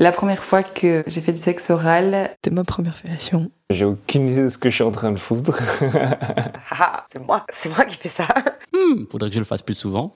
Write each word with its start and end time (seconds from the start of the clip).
La 0.00 0.12
première 0.12 0.44
fois 0.44 0.62
que 0.62 1.02
j'ai 1.08 1.20
fait 1.20 1.32
du 1.32 1.40
sexe 1.40 1.70
oral, 1.70 2.30
c'était 2.36 2.54
ma 2.54 2.62
première 2.62 2.96
fellation. 2.96 3.50
J'ai 3.68 3.84
aucune 3.84 4.28
idée 4.28 4.44
de 4.44 4.48
ce 4.48 4.56
que 4.56 4.70
je 4.70 4.76
suis 4.76 4.84
en 4.84 4.92
train 4.92 5.10
de 5.10 5.18
foutre. 5.18 5.58
Ah, 6.70 7.04
c'est 7.12 7.18
moi, 7.26 7.44
c'est 7.52 7.68
moi 7.74 7.84
qui 7.84 7.96
fais 7.96 8.08
ça. 8.08 8.28
Hmm, 8.72 9.06
faudrait 9.10 9.30
que 9.30 9.34
je 9.34 9.40
le 9.40 9.44
fasse 9.44 9.62
plus 9.62 9.74
souvent. 9.74 10.12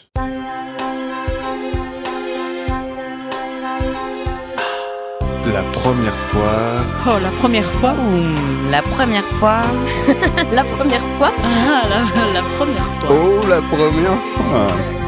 La 5.52 5.64
première 5.72 6.14
fois. 6.14 6.84
Oh, 7.08 7.18
la 7.20 7.32
première 7.32 7.64
fois 7.72 7.94
Ouh, 7.94 8.70
la 8.70 8.82
première 8.82 9.26
fois. 9.40 9.62
la 10.52 10.62
première 10.62 11.04
fois. 11.18 11.32
Ah, 11.42 11.82
la, 11.88 12.32
la 12.32 12.42
première 12.56 12.86
fois. 13.00 13.08
Oh, 13.10 13.40
la 13.48 13.60
première 13.62 14.22
fois. 14.22 15.01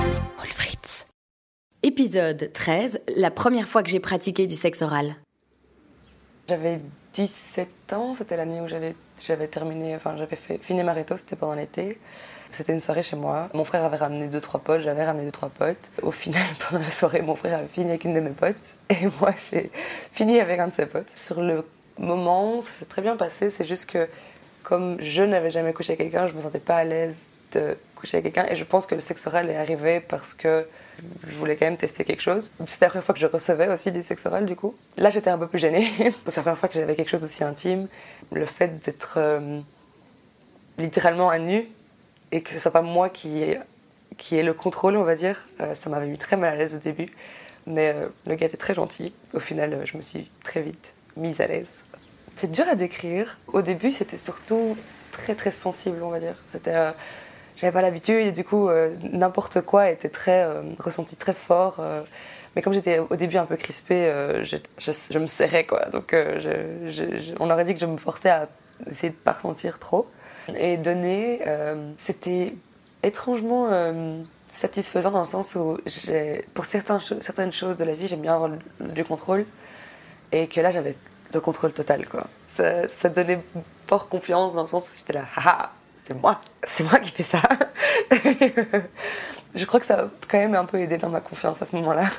Épisode 1.87 2.51
13. 2.51 3.03
La 3.15 3.31
première 3.31 3.69
fois 3.69 3.83
que 3.83 3.91
j'ai 3.91 4.01
pratiqué 4.01 4.47
du 4.47 4.57
sexe 4.57 4.81
oral. 4.81 5.17
J'avais 6.49 6.81
17 7.13 7.93
ans, 7.93 8.15
c'était 8.15 8.39
l'année 8.39 8.63
où 8.63 8.69
j'avais, 8.69 9.47
terminé, 9.49 9.95
enfin 9.95 10.17
j'avais 10.17 10.39
fini 10.63 10.83
ma 10.83 10.95
réto, 10.95 11.19
c'était 11.19 11.37
pendant 11.37 11.53
l'été. 11.53 11.99
C'était 12.53 12.73
une 12.73 12.81
soirée 12.81 13.03
chez 13.03 13.17
moi. 13.17 13.51
Mon 13.53 13.67
frère 13.67 13.85
avait 13.85 13.99
ramené 13.99 14.29
deux 14.29 14.41
trois 14.41 14.61
potes, 14.61 14.81
j'avais 14.81 15.05
ramené 15.05 15.27
deux 15.27 15.31
trois 15.31 15.51
potes. 15.51 15.77
Au 16.01 16.11
final, 16.11 16.47
pendant 16.71 16.83
la 16.83 16.91
soirée, 16.91 17.21
mon 17.21 17.37
frère 17.37 17.59
a 17.59 17.67
fini 17.67 17.91
avec 17.91 18.05
une 18.05 18.15
de 18.15 18.21
mes 18.21 18.31
potes 18.31 18.57
et 18.89 19.07
moi 19.21 19.35
j'ai 19.53 19.71
fini 20.13 20.41
avec 20.41 20.61
un 20.61 20.69
de 20.69 20.73
ses 20.73 20.87
potes. 20.87 21.15
Sur 21.15 21.43
le 21.43 21.67
moment, 21.99 22.63
ça 22.63 22.71
s'est 22.71 22.87
très 22.87 23.03
bien 23.03 23.17
passé. 23.17 23.51
C'est 23.51 23.67
juste 23.67 23.91
que 23.91 24.09
comme 24.63 24.97
je 25.03 25.23
n'avais 25.23 25.51
jamais 25.51 25.75
couché 25.75 25.93
avec 25.93 26.11
quelqu'un, 26.11 26.29
je 26.29 26.33
me 26.33 26.41
sentais 26.41 26.61
pas 26.61 26.77
à 26.77 26.85
l'aise 26.85 27.17
de 27.53 27.77
coucher 27.95 28.17
avec 28.17 28.33
quelqu'un 28.33 28.51
et 28.51 28.57
je 28.57 28.65
pense 28.65 28.87
que 28.87 28.95
le 28.95 29.03
sexe 29.03 29.27
oral 29.27 29.51
est 29.51 29.57
arrivé 29.57 30.01
parce 30.01 30.33
que 30.33 30.67
je 31.27 31.35
voulais 31.37 31.57
quand 31.57 31.67
même 31.67 31.77
tester 31.77 32.05
quelque 32.05 32.23
chose. 32.23 32.51
C'était 32.67 32.87
la 32.87 32.91
première 32.91 33.05
fois 33.05 33.15
que 33.15 33.21
je 33.21 33.27
recevais 33.27 33.69
aussi 33.69 33.93
du 33.93 34.03
sexe 34.03 34.27
oral 34.27 34.47
du 34.47 34.57
coup. 34.57 34.75
Là 34.97 35.11
j'étais 35.11 35.31
un 35.31 35.39
peu 35.39 35.47
plus 35.47 35.59
gênée. 35.59 35.91
C'est 35.99 36.37
la 36.37 36.43
première 36.43 36.59
fois 36.59 36.69
que 36.69 36.75
j'avais 36.75 36.95
quelque 36.95 37.11
chose 37.11 37.21
d'aussi 37.21 37.45
intime. 37.45 37.89
Le 38.33 38.47
fait 38.47 38.85
d'être 38.85 39.15
euh, 39.17 39.61
littéralement 40.79 41.31
à 41.31 41.39
nu 41.39 41.67
et 42.33 42.43
que 42.43 42.53
ce 42.53 42.59
soit 42.59 42.71
pas 42.71 42.83
moi 42.83 43.09
qui 43.09 43.43
ai, 43.43 43.61
qui 44.17 44.41
le 44.43 44.55
contrôle, 44.55 44.97
on 44.97 45.05
va 45.05 45.15
dire, 45.15 45.47
euh, 45.61 45.75
ça 45.75 45.91
m'avait 45.91 46.07
mis 46.07 46.19
très 46.19 46.37
mal 46.37 46.53
à 46.53 46.57
l'aise 46.57 46.75
au 46.75 46.79
début. 46.79 47.13
Mais 47.67 47.93
euh, 47.95 48.09
le 48.27 48.35
gars 48.35 48.47
était 48.47 48.57
très 48.57 48.75
gentil. 48.75 49.13
Au 49.33 49.41
final, 49.41 49.83
je 49.85 49.97
me 49.97 50.03
suis 50.03 50.31
très 50.43 50.61
vite 50.61 50.93
mise 51.17 51.41
à 51.41 51.47
l'aise. 51.47 51.69
C'est 52.37 52.51
dur 52.51 52.67
à 52.69 52.75
décrire. 52.75 53.39
Au 53.47 53.63
début, 53.63 53.93
c'était 53.93 54.19
surtout 54.19 54.77
très 55.13 55.35
très 55.35 55.53
sensible, 55.53 56.03
on 56.03 56.09
va 56.09 56.19
dire. 56.19 56.35
C'était, 56.49 56.75
j'avais 57.57 57.73
pas 57.73 57.83
l'habitude 57.83 58.27
et 58.27 58.33
du 58.33 58.45
coup, 58.45 58.69
euh, 58.69 58.95
n'importe 59.13 59.61
quoi 59.61 59.91
était 59.91 60.09
très 60.09 60.45
euh, 60.45 60.63
ressenti 60.79 61.17
très 61.17 61.35
fort. 61.35 61.77
euh. 61.79 62.03
mais 62.57 62.63
comme 62.63 62.73
j'étais 62.73 62.99
au 62.99 63.17
début 63.17 63.37
un 63.37 63.47
peu 63.47 63.57
crispée, 63.57 64.13
je, 64.43 65.19
me 65.19 65.27
serrais 65.27 65.65
quoi. 65.65 65.87
Donc, 65.87 66.15
on 67.41 67.51
aurait 67.51 67.65
dit 67.65 67.75
que 67.75 67.81
je 67.81 67.87
me 67.87 67.97
forçais 67.97 68.31
à 68.31 68.49
essayer 68.91 69.11
de 69.11 69.17
pas 69.17 69.33
ressentir 69.33 69.79
trop. 69.79 70.09
Et 70.57 70.77
donner, 70.77 71.41
c'était 71.97 72.55
étrangement 73.03 73.69
satisfaisant 74.49 75.11
dans 75.11 75.21
le 75.21 75.25
sens 75.25 75.57
où 75.57 75.79
pour 76.55 76.65
certaines 76.65 77.53
choses 77.53 77.77
de 77.77 77.85
la 77.85 77.95
vie, 77.95 78.07
j'aime 78.07 78.21
bien 78.21 78.35
avoir 78.35 78.51
du 78.81 79.05
contrôle 79.05 79.47
et 80.31 80.47
que 80.47 80.61
là 80.61 80.71
j'avais 80.71 80.97
le 81.33 81.41
contrôle 81.41 81.73
total 81.73 82.07
quoi. 82.09 82.29
Ça, 82.57 82.87
ça 82.89 83.09
donnait 83.09 83.41
fort 83.89 84.09
confiance 84.09 84.55
dans 84.55 84.63
le 84.63 84.69
sens 84.69 84.93
où 84.93 84.97
j'étais 84.97 85.13
là, 85.13 85.25
haha, 85.35 85.73
c'est 86.05 86.21
moi, 86.21 86.39
c'est 86.63 86.85
moi 86.85 86.99
qui 86.99 87.11
fais 87.11 87.23
ça. 87.23 87.41
Je 89.55 89.65
crois 89.65 89.81
que 89.81 89.87
ça 89.87 90.01
a 90.01 90.09
quand 90.29 90.39
même 90.39 90.55
un 90.55 90.67
peu 90.67 90.79
aidé 90.79 90.99
dans 90.99 91.09
ma 91.09 91.21
confiance 91.21 91.63
à 91.63 91.67
ce 91.67 91.75
moment-là. 91.77 92.11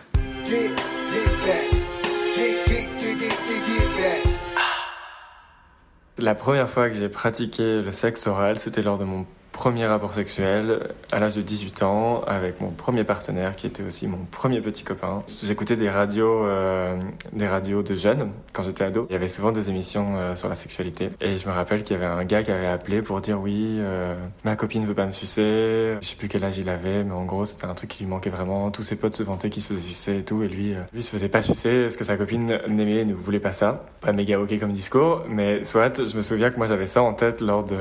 La 6.18 6.34
première 6.34 6.70
fois 6.70 6.90
que 6.90 6.96
j'ai 6.96 7.10
pratiqué 7.10 7.82
le 7.82 7.92
sexe 7.92 8.26
oral, 8.26 8.58
c'était 8.58 8.82
lors 8.82 8.98
de 8.98 9.04
mon 9.04 9.28
premier 9.56 9.86
rapport 9.86 10.14
sexuel 10.14 10.80
à 11.14 11.20
l'âge 11.20 11.38
de 11.38 11.42
18 11.42 11.84
ans 11.84 12.22
avec 12.28 12.60
mon 12.60 12.72
premier 12.72 13.06
partenaire 13.06 13.56
qui 13.56 13.66
était 13.66 13.84
aussi 13.84 14.06
mon 14.06 14.18
premier 14.30 14.60
petit 14.60 14.84
copain. 14.84 15.24
J'écoutais 15.44 15.78
des 15.78 15.90
radios, 15.90 16.44
euh, 16.44 16.98
des 17.32 17.48
radios 17.48 17.82
de 17.82 17.96
jeunes 17.96 18.32
quand 18.52 18.64
j'étais 18.64 18.84
ado. 18.84 19.08
Il 19.10 19.14
y 19.14 19.16
avait 19.16 19.30
souvent 19.30 19.54
des 19.54 19.70
émissions 19.70 20.18
euh, 20.18 20.36
sur 20.36 20.50
la 20.50 20.56
sexualité 20.56 21.08
et 21.22 21.38
je 21.38 21.48
me 21.48 21.54
rappelle 21.54 21.84
qu'il 21.84 21.96
y 21.96 22.04
avait 22.04 22.06
un 22.06 22.26
gars 22.26 22.44
qui 22.44 22.52
avait 22.52 22.68
appelé 22.68 23.02
pour 23.02 23.22
dire 23.22 23.40
oui, 23.40 23.78
euh, 23.80 24.14
ma 24.44 24.58
copine 24.58 24.86
veut 24.86 24.94
pas 24.94 25.06
me 25.06 25.14
sucer. 25.14 25.96
Je 26.02 26.06
sais 26.06 26.18
plus 26.18 26.28
quel 26.28 26.44
âge 26.44 26.58
il 26.58 26.68
avait, 26.68 27.06
mais 27.06 27.14
en 27.14 27.24
gros 27.24 27.46
c'était 27.46 27.66
un 27.66 27.76
truc 27.76 27.92
qui 27.92 28.04
lui 28.04 28.10
manquait 28.10 28.30
vraiment. 28.30 28.72
Tous 28.72 28.84
ses 28.84 28.98
potes 28.98 29.16
se 29.16 29.24
vantaient 29.24 29.50
qu'il 29.50 29.64
se 29.64 29.70
faisait 29.70 29.80
sucer 29.80 30.18
et 30.18 30.24
tout 30.24 30.44
et 30.44 30.50
lui, 30.50 30.76
lui 30.94 31.02
se 31.02 31.10
faisait 31.10 31.30
pas 31.30 31.42
sucer 31.42 31.84
parce 31.84 31.96
que 31.96 32.04
sa 32.04 32.18
copine 32.18 32.60
n'aimait, 32.68 33.06
ne 33.06 33.14
voulait 33.14 33.40
pas 33.40 33.54
ça. 33.54 33.86
Pas 34.02 34.12
méga 34.12 34.38
ok 34.38 34.60
comme 34.60 34.74
discours, 34.74 35.24
mais 35.30 35.64
soit 35.64 35.98
je 35.98 36.18
me 36.18 36.22
souviens 36.22 36.52
que 36.52 36.58
moi 36.58 36.68
j'avais 36.68 36.88
ça 36.88 37.02
en 37.02 37.14
tête 37.14 37.40
lors 37.40 37.64
de 37.64 37.78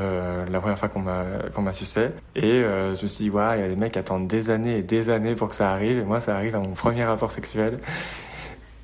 la 0.49 0.61
première 0.61 0.79
fois 0.79 0.89
qu'on 0.89 1.01
m'a 1.64 1.64
m'a 1.65 1.73
sucé 1.73 2.09
et 2.37 2.45
euh, 2.45 2.95
je 2.95 3.03
me 3.03 3.07
suis 3.07 3.25
dit 3.25 3.31
ouais 3.31 3.59
il 3.59 3.61
y 3.61 3.65
a 3.65 3.69
des 3.69 3.77
mecs 3.77 3.93
qui 3.93 3.99
attendent 3.99 4.29
des 4.29 4.51
années 4.51 4.79
et 4.79 4.83
des 4.83 5.11
années 5.11 5.35
pour 5.35 5.49
que 5.49 5.57
ça 5.57 5.71
arrive 5.71 5.99
et 5.99 6.05
moi 6.05 6.21
ça 6.21 6.37
arrive 6.37 6.55
à 6.55 6.61
mon 6.61 6.73
premier 6.73 7.05
rapport 7.05 7.33
sexuel 7.33 7.79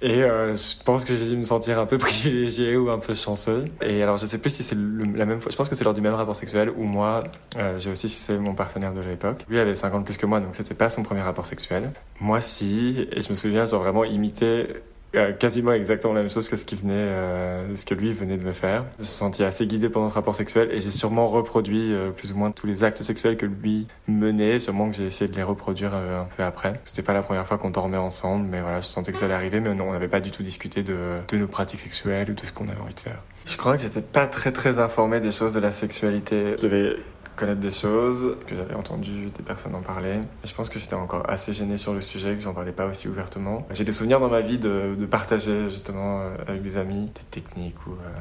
et 0.02 0.22
euh, 0.22 0.54
je 0.54 0.82
pense 0.82 1.04
que 1.04 1.14
j'ai 1.14 1.26
dû 1.26 1.36
me 1.36 1.42
sentir 1.42 1.78
un 1.78 1.86
peu 1.86 1.98
privilégié 1.98 2.76
ou 2.76 2.90
un 2.90 2.98
peu 2.98 3.14
chanceux. 3.14 3.64
Et 3.82 4.02
alors 4.02 4.16
je 4.16 4.26
sais 4.26 4.38
plus 4.38 4.50
si 4.50 4.62
c'est 4.62 4.76
la 5.14 5.26
même 5.26 5.40
fois, 5.40 5.50
je 5.50 5.56
pense 5.56 5.68
que 5.68 5.74
c'est 5.74 5.84
lors 5.84 5.94
du 5.94 6.00
même 6.00 6.14
rapport 6.14 6.36
sexuel 6.36 6.70
où 6.70 6.84
moi 6.84 7.22
euh, 7.56 7.78
j'ai 7.78 7.90
aussi 7.90 8.08
sucé 8.08 8.38
mon 8.38 8.54
partenaire 8.54 8.94
de 8.94 9.00
l'époque. 9.00 9.44
Lui 9.48 9.58
avait 9.58 9.76
50 9.76 10.04
plus 10.04 10.16
que 10.16 10.26
moi 10.26 10.40
donc 10.40 10.54
c'était 10.54 10.74
pas 10.74 10.88
son 10.88 11.02
premier 11.02 11.22
rapport 11.22 11.46
sexuel. 11.46 11.92
Moi 12.20 12.40
si, 12.40 13.08
et 13.12 13.20
je 13.20 13.28
me 13.28 13.34
souviens 13.34 13.66
genre 13.66 13.82
vraiment 13.82 14.04
imiter 14.04 14.68
euh, 15.16 15.32
quasiment 15.32 15.72
exactement 15.72 16.14
la 16.14 16.20
même 16.20 16.30
chose 16.30 16.48
que 16.48 16.56
ce 16.56 16.64
qui 16.64 16.76
venait, 16.76 16.92
euh, 16.94 17.74
ce 17.74 17.84
que 17.84 17.94
lui 17.94 18.12
venait 18.12 18.36
de 18.36 18.44
me 18.44 18.52
faire. 18.52 18.84
Je 18.96 19.02
me 19.02 19.06
suis 19.06 19.16
senti 19.16 19.42
assez 19.42 19.66
guidé 19.66 19.88
pendant 19.88 20.08
ce 20.08 20.14
rapport 20.14 20.34
sexuel 20.34 20.70
et 20.72 20.80
j'ai 20.80 20.90
sûrement 20.90 21.28
reproduit 21.28 21.92
euh, 21.92 22.10
plus 22.10 22.32
ou 22.32 22.36
moins 22.36 22.50
tous 22.50 22.66
les 22.66 22.84
actes 22.84 23.02
sexuels 23.02 23.36
que 23.36 23.46
lui 23.46 23.86
menait. 24.06 24.58
Sûrement 24.58 24.88
que 24.88 24.96
j'ai 24.96 25.06
essayé 25.06 25.30
de 25.30 25.36
les 25.36 25.42
reproduire 25.42 25.92
euh, 25.94 26.22
un 26.22 26.28
peu 26.36 26.42
après. 26.42 26.80
C'était 26.84 27.02
pas 27.02 27.14
la 27.14 27.22
première 27.22 27.46
fois 27.46 27.58
qu'on 27.58 27.70
dormait 27.70 27.96
ensemble, 27.96 28.46
mais 28.48 28.60
voilà, 28.60 28.80
je 28.80 28.86
sentais 28.86 29.12
que 29.12 29.18
ça 29.18 29.24
allait 29.24 29.34
arriver, 29.34 29.60
mais 29.60 29.74
non, 29.74 29.88
on 29.88 29.92
n'avait 29.92 30.08
pas 30.08 30.20
du 30.20 30.30
tout 30.30 30.42
discuté 30.42 30.82
de, 30.82 30.96
de 31.28 31.36
nos 31.36 31.48
pratiques 31.48 31.80
sexuelles 31.80 32.30
ou 32.30 32.34
de 32.34 32.40
ce 32.40 32.52
qu'on 32.52 32.68
avait 32.68 32.80
envie 32.80 32.94
de 32.94 33.00
faire. 33.00 33.22
Je 33.46 33.56
crois 33.56 33.76
que 33.76 33.82
j'étais 33.82 34.02
pas 34.02 34.26
très 34.26 34.52
très 34.52 34.78
informé 34.78 35.18
des 35.18 35.32
choses 35.32 35.54
de 35.54 35.60
la 35.60 35.72
sexualité. 35.72 36.54
Je 36.58 36.62
devais 36.62 36.96
connaître 37.36 37.60
des 37.60 37.70
choses, 37.70 38.36
que 38.46 38.54
j'avais 38.54 38.74
entendu 38.74 39.30
des 39.34 39.42
personnes 39.42 39.74
en 39.74 39.82
parler. 39.82 40.20
Et 40.44 40.46
je 40.46 40.54
pense 40.54 40.68
que 40.68 40.78
j'étais 40.78 40.94
encore 40.94 41.28
assez 41.28 41.52
gêné 41.52 41.76
sur 41.76 41.92
le 41.92 42.00
sujet, 42.00 42.34
que 42.34 42.40
j'en 42.42 42.54
parlais 42.54 42.72
pas 42.72 42.86
aussi 42.86 43.08
ouvertement. 43.08 43.62
J'ai 43.72 43.84
des 43.84 43.92
souvenirs 43.92 44.20
dans 44.20 44.28
ma 44.28 44.40
vie 44.40 44.58
de, 44.58 44.94
de 44.98 45.06
partager 45.06 45.70
justement 45.70 46.20
euh, 46.20 46.34
avec 46.46 46.62
des 46.62 46.76
amis 46.76 47.06
des 47.06 47.24
techniques 47.30 47.86
ou, 47.86 47.92
euh, 47.92 48.18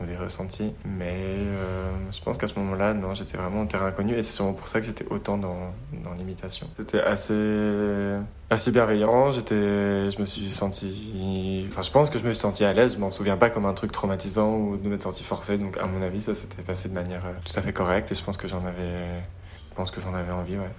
ou 0.00 0.06
des 0.06 0.16
ressentis. 0.16 0.72
Mais 0.84 1.36
euh, 1.36 1.92
je 2.10 2.20
pense 2.20 2.38
qu'à 2.38 2.46
ce 2.46 2.58
moment-là, 2.58 2.94
non, 2.94 3.14
j'étais 3.14 3.36
vraiment 3.36 3.62
en 3.62 3.66
terrain 3.66 3.86
inconnu 3.86 4.14
et 4.14 4.22
c'est 4.22 4.32
sûrement 4.32 4.52
pour 4.52 4.68
ça 4.68 4.80
que 4.80 4.86
j'étais 4.86 5.06
autant 5.10 5.38
dans, 5.38 5.72
dans 6.04 6.12
l'imitation. 6.14 6.66
C'était 6.76 7.00
assez, 7.00 8.16
assez 8.50 8.70
bienveillant, 8.70 9.30
j'étais, 9.30 10.10
je 10.10 10.18
me 10.20 10.24
suis 10.24 10.48
senti, 10.50 11.66
enfin 11.68 11.82
je 11.82 11.90
pense 11.90 12.10
que 12.10 12.18
je 12.18 12.24
me 12.24 12.32
suis 12.32 12.40
senti 12.40 12.64
à 12.64 12.72
l'aise, 12.72 12.94
je 12.94 12.98
m'en 12.98 13.10
souviens 13.10 13.36
pas 13.36 13.50
comme 13.50 13.66
un 13.66 13.74
truc 13.74 13.92
traumatisant 13.92 14.54
ou 14.56 14.76
de 14.76 14.88
m'être 14.88 15.02
senti 15.02 15.24
forcé, 15.24 15.58
donc 15.58 15.76
à 15.78 15.86
mon 15.86 16.02
avis 16.02 16.22
ça 16.22 16.34
s'était 16.34 16.62
passé 16.62 16.88
de 16.88 16.94
manière 16.94 17.24
euh, 17.24 17.32
tout 17.44 17.58
à 17.58 17.62
fait 17.62 17.72
correcte 17.72 18.10
et 18.12 18.14
je 18.14 18.24
pense 18.24 18.36
que 18.36 18.48
j'en 18.48 18.64
avais, 18.64 19.22
je 19.70 19.76
pense 19.76 19.90
que 19.90 20.00
j'en 20.00 20.14
avais 20.14 20.32
envie, 20.32 20.56
ouais. 20.56 20.70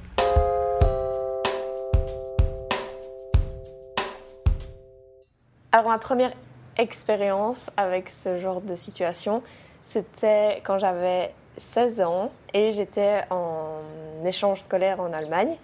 Alors 5.72 5.88
ma 5.88 5.98
première 5.98 6.32
expérience 6.78 7.70
avec 7.78 8.10
ce 8.10 8.40
genre 8.40 8.62
de 8.62 8.76
situation, 8.76 9.44
c'était 9.86 10.62
quand 10.64 10.80
j'avais 10.80 11.34
16 11.58 12.02
ans 12.02 12.32
et 12.54 12.72
j'étais 12.72 13.22
en 13.30 13.80
échange 14.26 14.62
scolaire 14.62 15.00
en 15.00 15.14
Allemagne 15.14 15.58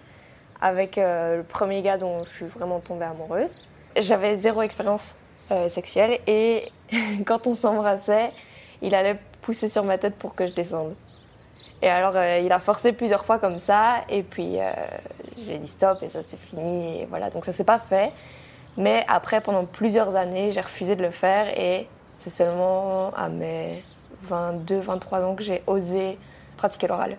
avec 0.60 0.98
euh, 0.98 1.38
le 1.38 1.42
premier 1.42 1.82
gars 1.82 1.96
dont 1.96 2.24
je 2.24 2.30
suis 2.30 2.44
vraiment 2.44 2.80
tombée 2.80 3.06
amoureuse. 3.06 3.58
J'avais 3.96 4.36
zéro 4.36 4.62
expérience 4.62 5.16
euh, 5.50 5.68
sexuelle 5.68 6.20
et 6.26 6.70
quand 7.26 7.46
on 7.46 7.54
s'embrassait, 7.54 8.30
il 8.82 8.94
allait 8.94 9.18
pousser 9.40 9.68
sur 9.68 9.84
ma 9.84 9.98
tête 9.98 10.16
pour 10.16 10.34
que 10.34 10.46
je 10.46 10.52
descende. 10.52 10.94
Et 11.82 11.88
alors 11.88 12.14
euh, 12.14 12.40
il 12.44 12.52
a 12.52 12.60
forcé 12.60 12.92
plusieurs 12.92 13.24
fois 13.24 13.38
comme 13.38 13.58
ça 13.58 14.04
et 14.08 14.22
puis 14.22 14.58
j'ai 15.38 15.56
dit 15.56 15.68
stop 15.68 16.02
et 16.02 16.10
ça 16.10 16.20
c'est 16.22 16.38
fini 16.38 17.00
et 17.00 17.06
voilà 17.06 17.30
donc 17.30 17.44
ça 17.46 17.52
s'est 17.52 17.64
pas 17.64 17.78
fait. 17.78 18.12
Mais 18.76 19.04
après, 19.08 19.40
pendant 19.40 19.64
plusieurs 19.64 20.14
années, 20.16 20.52
j'ai 20.52 20.60
refusé 20.60 20.96
de 20.96 21.02
le 21.02 21.10
faire 21.10 21.48
et 21.58 21.88
c'est 22.18 22.30
seulement 22.30 23.12
à 23.14 23.28
mes 23.28 23.82
22, 24.22 24.78
23 24.80 25.24
ans 25.24 25.34
que 25.34 25.42
j'ai 25.42 25.62
osé 25.66 26.18
pratiquer 26.56 26.86
l'oral. 26.86 27.16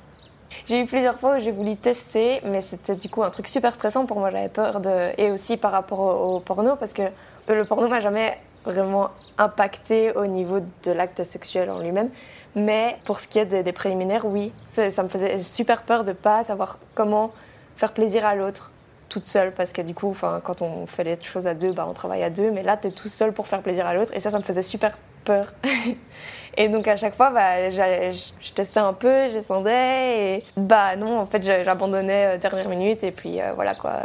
J'ai 0.65 0.81
eu 0.81 0.85
plusieurs 0.85 1.19
fois 1.19 1.37
où 1.37 1.39
j'ai 1.39 1.51
voulu 1.51 1.75
tester, 1.75 2.41
mais 2.43 2.61
c'était 2.61 2.95
du 2.95 3.09
coup 3.09 3.23
un 3.23 3.29
truc 3.29 3.47
super 3.47 3.73
stressant 3.73 4.05
pour 4.05 4.19
moi. 4.19 4.29
J'avais 4.29 4.49
peur 4.49 4.81
de. 4.81 5.09
Et 5.17 5.31
aussi 5.31 5.57
par 5.57 5.71
rapport 5.71 5.99
au, 5.99 6.39
porno, 6.39 6.75
parce 6.75 6.93
que 6.93 7.03
le 7.47 7.65
porno 7.65 7.87
m'a 7.87 7.99
jamais 7.99 8.37
vraiment 8.65 9.09
impacté 9.37 10.11
au 10.15 10.27
niveau 10.27 10.59
de 10.83 10.91
l'acte 10.91 11.23
sexuel 11.23 11.69
en 11.71 11.79
lui-même. 11.79 12.09
Mais 12.55 12.97
pour 13.05 13.19
ce 13.19 13.27
qui 13.27 13.39
est 13.39 13.63
des, 13.63 13.71
préliminaires, 13.71 14.25
oui, 14.25 14.51
ça, 14.67 14.91
ça 14.91 15.03
me 15.03 15.09
faisait 15.09 15.39
super 15.39 15.83
peur 15.83 16.03
de 16.03 16.11
pas 16.11 16.43
savoir 16.43 16.77
comment 16.93 17.31
faire 17.77 17.93
plaisir 17.93 18.25
à 18.25 18.35
l'autre 18.35 18.71
toute 19.11 19.25
seule 19.25 19.51
parce 19.51 19.73
que 19.73 19.81
du 19.81 19.93
coup, 19.93 20.15
quand 20.43 20.61
on 20.61 20.87
fait 20.87 21.03
les 21.03 21.21
choses 21.21 21.45
à 21.45 21.53
deux, 21.53 21.73
bah, 21.73 21.85
on 21.87 21.93
travaille 21.93 22.23
à 22.23 22.29
deux, 22.29 22.49
mais 22.49 22.63
là, 22.63 22.77
tu 22.77 22.87
es 22.87 22.91
tout 22.91 23.09
seul 23.09 23.33
pour 23.33 23.45
faire 23.45 23.61
plaisir 23.61 23.85
à 23.85 23.93
l'autre 23.93 24.13
et 24.15 24.21
ça, 24.21 24.29
ça 24.29 24.39
me 24.39 24.43
faisait 24.43 24.61
super 24.61 24.97
peur. 25.25 25.53
et 26.57 26.69
donc 26.69 26.87
à 26.87 26.95
chaque 26.95 27.15
fois, 27.15 27.29
bah, 27.29 27.69
je 27.69 28.53
testais 28.53 28.79
un 28.79 28.93
peu, 28.93 29.27
je 29.27 29.33
descendais 29.33 30.37
et 30.37 30.43
bah 30.55 30.95
non, 30.95 31.19
en 31.19 31.25
fait, 31.25 31.43
j'abandonnais 31.43 32.35
euh, 32.35 32.37
dernière 32.37 32.69
minute 32.69 33.03
et 33.03 33.11
puis 33.11 33.41
euh, 33.41 33.51
voilà 33.53 33.75
quoi. 33.75 33.99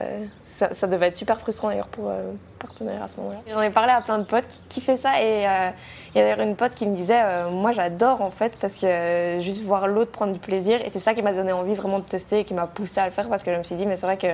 Ça, 0.45 0.87
devait 0.87 1.09
être 1.09 1.17
super 1.17 1.39
frustrant 1.39 1.69
d'ailleurs 1.69 1.89
pour 1.89 2.09
euh, 2.09 2.33
partenaire 2.59 3.03
à 3.03 3.09
ce 3.09 3.19
moment-là. 3.19 3.41
J'en 3.47 3.61
ai 3.61 3.69
parlé 3.69 3.93
à 3.93 4.01
plein 4.01 4.19
de 4.19 4.25
potes 4.25 4.49
qui, 4.49 4.63
qui 4.71 4.81
fait 4.81 4.97
ça 4.97 5.23
et 5.23 5.41
il 5.41 5.43
y 5.43 5.45
a 5.45 5.73
d'ailleurs 6.15 6.41
une 6.41 6.57
pote 6.57 6.75
qui 6.75 6.87
me 6.87 6.97
disait, 6.97 7.21
moi 7.51 7.73
j'adore 7.73 8.23
en 8.23 8.31
fait 8.31 8.57
parce 8.59 8.79
que 8.79 9.37
juste 9.39 9.63
voir 9.63 9.87
l'autre 9.87 10.13
prendre 10.13 10.33
du 10.33 10.39
plaisir 10.39 10.81
et 10.83 10.89
c'est 10.89 10.99
ça 10.99 11.13
qui 11.13 11.21
m'a 11.21 11.35
donné 11.35 11.53
envie 11.53 11.75
vraiment 11.75 11.99
de 11.99 12.07
tester 12.07 12.41
et 12.41 12.45
qui 12.45 12.55
m'a 12.55 12.67
poussé 12.67 13.01
à 13.01 13.05
le 13.05 13.11
faire 13.11 13.29
parce 13.29 13.43
que 13.43 13.53
je 13.53 13.59
me 13.59 13.63
suis 13.63 13.77
dit, 13.77 13.85
mais 13.85 13.99
c'est 13.99 14.07
vrai 14.07 14.17
que 14.17 14.29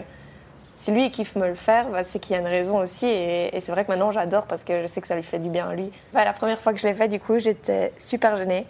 si 0.75 0.91
lui 0.91 1.07
il 1.07 1.11
kiffe 1.11 1.37
me 1.37 1.47
le 1.47 1.55
faire, 1.55 1.89
bah, 1.89 2.05
c'est 2.05 2.19
qu'il 2.19 2.35
y 2.35 2.39
a 2.39 2.41
une 2.41 2.49
raison 2.49 2.79
aussi. 2.79 3.07
Et, 3.07 3.61
c'est 3.61 3.73
vrai 3.73 3.85
que 3.85 3.91
maintenant 3.91 4.13
j'adore 4.13 4.47
parce 4.47 4.65
que 4.65 4.83
je 4.83 4.87
sais 4.87 5.01
que 5.01 5.07
ça 5.07 5.17
lui 5.17 5.23
fait 5.23 5.39
du 5.39 5.49
bien 5.49 5.69
à 5.69 5.75
lui. 5.75 5.91
Bah, 6.13 6.25
la 6.25 6.33
première 6.33 6.61
fois 6.61 6.73
que 6.73 6.79
je 6.79 6.87
l'ai 6.87 6.95
fait, 6.95 7.09
du 7.09 7.21
coup, 7.21 7.39
j'étais 7.39 7.93
super 7.99 8.37
gênée 8.37 8.67